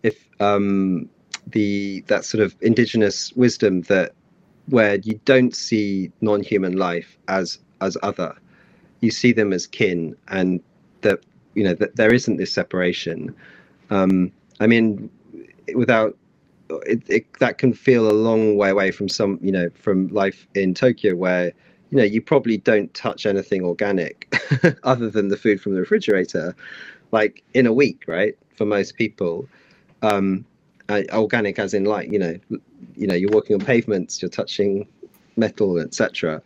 [0.04, 1.10] if um,
[1.48, 4.14] the that sort of indigenous wisdom that
[4.70, 8.36] where you don't see non-human life as as other,
[9.02, 10.62] you see them as kin, and
[11.02, 11.20] that
[11.56, 13.36] you know that there isn't this separation.
[13.90, 15.10] Um, I mean,
[15.74, 16.18] without
[16.86, 20.48] it, it, that can feel a long way away from some, you know, from life
[20.56, 21.46] in Tokyo, where
[21.90, 24.34] you know you probably don't touch anything organic
[24.84, 26.56] other than the food from the refrigerator,
[27.12, 28.38] like in a week, right?
[28.56, 29.48] For most people,
[30.02, 30.46] um,
[30.90, 32.38] uh, organic as in like you know,
[32.96, 34.88] you know, you're walking on pavements, you're touching
[35.38, 36.42] metal, etc.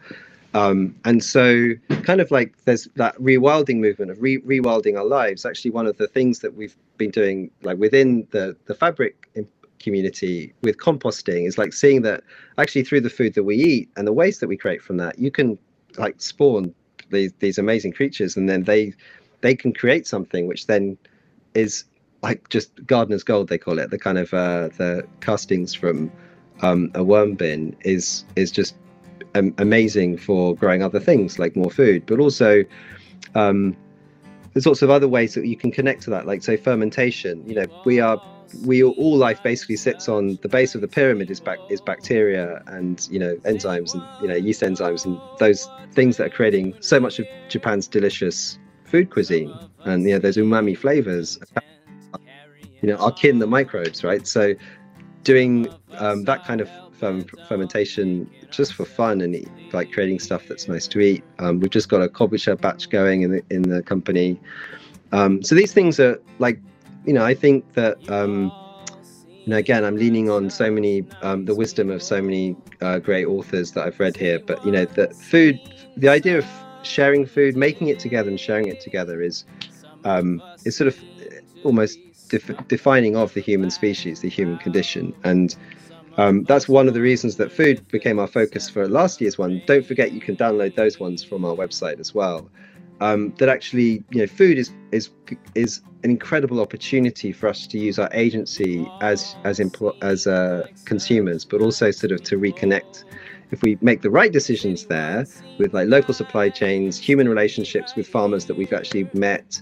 [0.53, 1.71] Um, and so,
[2.03, 5.45] kind of like there's that rewilding movement of re- rewilding our lives.
[5.45, 9.29] Actually, one of the things that we've been doing, like within the the fabric
[9.79, 12.23] community with composting is like seeing that
[12.57, 15.19] actually through the food that we eat and the waste that we create from that,
[15.19, 15.57] you can
[15.97, 16.73] like spawn
[17.09, 18.93] these these amazing creatures, and then they
[19.41, 20.97] they can create something which then
[21.55, 21.85] is
[22.23, 23.91] like just gardener's gold they call it.
[23.91, 26.11] The kind of uh, the castings from
[26.61, 28.75] um, a worm bin is is just
[29.35, 32.63] um, amazing for growing other things like more food but also
[33.35, 33.75] um,
[34.53, 37.47] there's lots of other ways that you can connect to that like say fermentation.
[37.47, 38.21] You know we are
[38.63, 42.61] we all life basically sits on the base of the pyramid is back is bacteria
[42.67, 46.75] and you know enzymes and you know yeast enzymes and those things that are creating
[46.79, 49.53] so much of Japan's delicious food cuisine.
[49.85, 51.39] And you know those umami flavors
[52.83, 54.53] you know are kin the microbes right so
[55.23, 55.67] doing
[55.97, 60.87] um, that kind of ferm- fermentation just for fun and like creating stuff that's nice
[60.87, 64.39] to eat um, we've just got a kombucha batch going in the in the company
[65.11, 66.59] um, so these things are like
[67.05, 68.51] you know, I think that um,
[69.27, 72.99] you know, again, I'm leaning on so many um, the wisdom of so many uh,
[72.99, 74.39] great authors that I've read here.
[74.39, 75.59] But you know, that food,
[75.97, 76.45] the idea of
[76.83, 79.45] sharing food, making it together, and sharing it together is
[80.05, 80.99] um, is sort of
[81.63, 81.99] almost
[82.37, 85.55] def- defining of the human species, the human condition, and
[86.17, 89.61] um, that's one of the reasons that food became our focus for last year's one.
[89.65, 92.49] Don't forget, you can download those ones from our website as well.
[93.01, 95.09] Um, that actually, you know, food is is
[95.55, 99.59] is an incredible opportunity for us to use our agency as as
[100.01, 103.03] as uh, consumers, but also sort of to reconnect.
[103.51, 105.25] If we make the right decisions there
[105.57, 109.61] with like local supply chains, human relationships with farmers that we've actually met,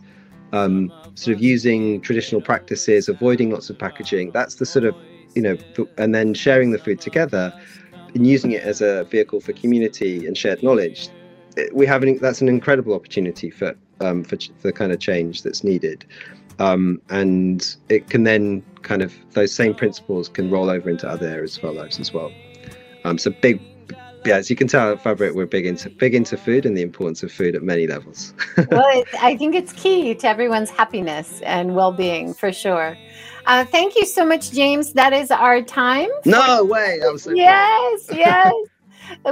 [0.54, 4.96] um, sort of using traditional practices, avoiding lots of packaging, that's the sort of
[5.36, 5.58] you know,
[5.98, 7.54] and then sharing the food together
[8.14, 11.10] and using it as a vehicle for community and shared knowledge,
[11.74, 15.64] we have an, that's an incredible opportunity for um, for, the kind of change that's
[15.64, 16.06] needed.
[16.60, 21.28] Um, and it can then kind of those same principles can roll over into other
[21.28, 22.32] areas of our lives as well.
[23.04, 23.60] Um, so big,
[24.26, 27.24] yeah, as you can tell, Fabric, we're big into big into food and the importance
[27.24, 28.34] of food at many levels.
[28.72, 32.98] well, I think it's key to everyone's happiness and well-being for sure.
[33.46, 34.94] Uh, thank you so much, James.
[34.94, 36.10] That is our time.
[36.26, 37.00] No way.
[37.02, 38.54] That was so yes, yes.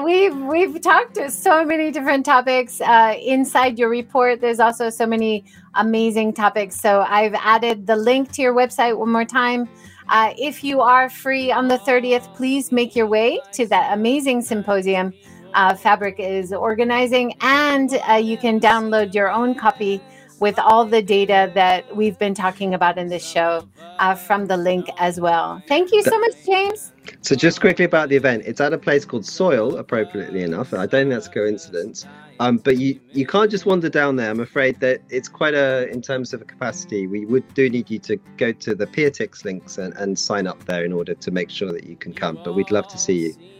[0.03, 4.41] We've we've talked to so many different topics uh, inside your report.
[4.41, 6.79] There's also so many amazing topics.
[6.79, 9.69] So I've added the link to your website one more time.
[10.09, 14.41] Uh, if you are free on the 30th, please make your way to that amazing
[14.41, 15.13] symposium
[15.53, 20.01] uh, Fabric is organizing, and uh, you can download your own copy
[20.39, 23.67] with all the data that we've been talking about in this show
[23.99, 25.61] uh, from the link as well.
[25.67, 26.93] Thank you so much, James.
[27.21, 30.73] So, just quickly about the event, it's at a place called Soil, appropriately enough.
[30.73, 32.05] I don't think that's a coincidence.
[32.39, 34.29] Um, but you, you can't just wander down there.
[34.29, 37.89] I'm afraid that it's quite a, in terms of a capacity, we would do need
[37.89, 41.31] you to go to the Peatix links and, and sign up there in order to
[41.31, 42.39] make sure that you can come.
[42.43, 43.58] But we'd love to see you.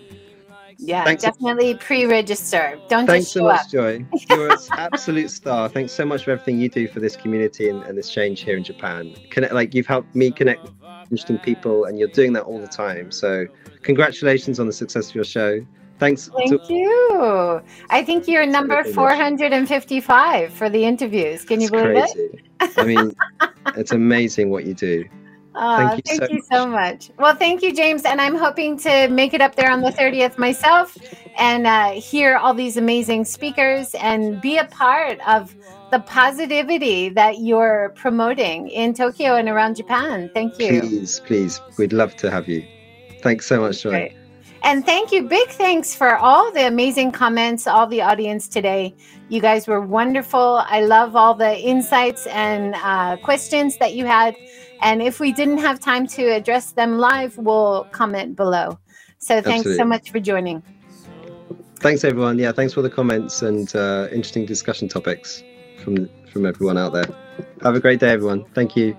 [0.81, 2.79] Yeah, Thanks definitely pre-register.
[2.87, 3.69] Don't Thanks just so much, up.
[3.69, 4.05] Joy.
[4.29, 5.67] You're an absolute star.
[5.67, 8.55] Thanks so much for everything you do for this community and, and this change here
[8.55, 9.13] in Japan.
[9.29, 10.69] Connect, like you've helped me connect
[11.03, 13.11] interesting people, and you're doing that all the time.
[13.11, 13.45] So,
[13.81, 15.65] congratulations on the success of your show.
[15.97, 16.29] Thanks.
[16.37, 17.61] Thank to- you.
[17.89, 21.43] I think you're number 455 for the interviews.
[21.43, 22.45] Can you it's believe crazy.
[22.61, 22.77] it?
[22.77, 23.15] I mean,
[23.75, 25.03] it's amazing what you do.
[25.59, 27.11] Thank you, thank so, you so much.
[27.17, 28.03] Well, thank you, James.
[28.05, 30.97] And I'm hoping to make it up there on the 30th myself
[31.37, 35.53] and uh, hear all these amazing speakers and be a part of
[35.91, 40.29] the positivity that you're promoting in Tokyo and around Japan.
[40.33, 40.81] Thank you.
[40.81, 41.59] Please, please.
[41.77, 42.65] We'd love to have you.
[43.21, 43.89] Thanks so much, Joy.
[43.89, 44.13] Great.
[44.63, 45.23] And thank you.
[45.23, 48.93] Big thanks for all the amazing comments, all the audience today.
[49.29, 50.63] You guys were wonderful.
[50.65, 54.35] I love all the insights and uh, questions that you had.
[54.81, 58.79] And if we didn't have time to address them live, we'll comment below.
[59.17, 59.77] So thanks Absolutely.
[59.77, 60.63] so much for joining.
[61.79, 62.37] Thanks, everyone.
[62.39, 65.43] Yeah, thanks for the comments and uh, interesting discussion topics
[65.83, 67.05] from from everyone out there.
[67.61, 68.45] Have a great day, everyone.
[68.53, 68.95] Thank you.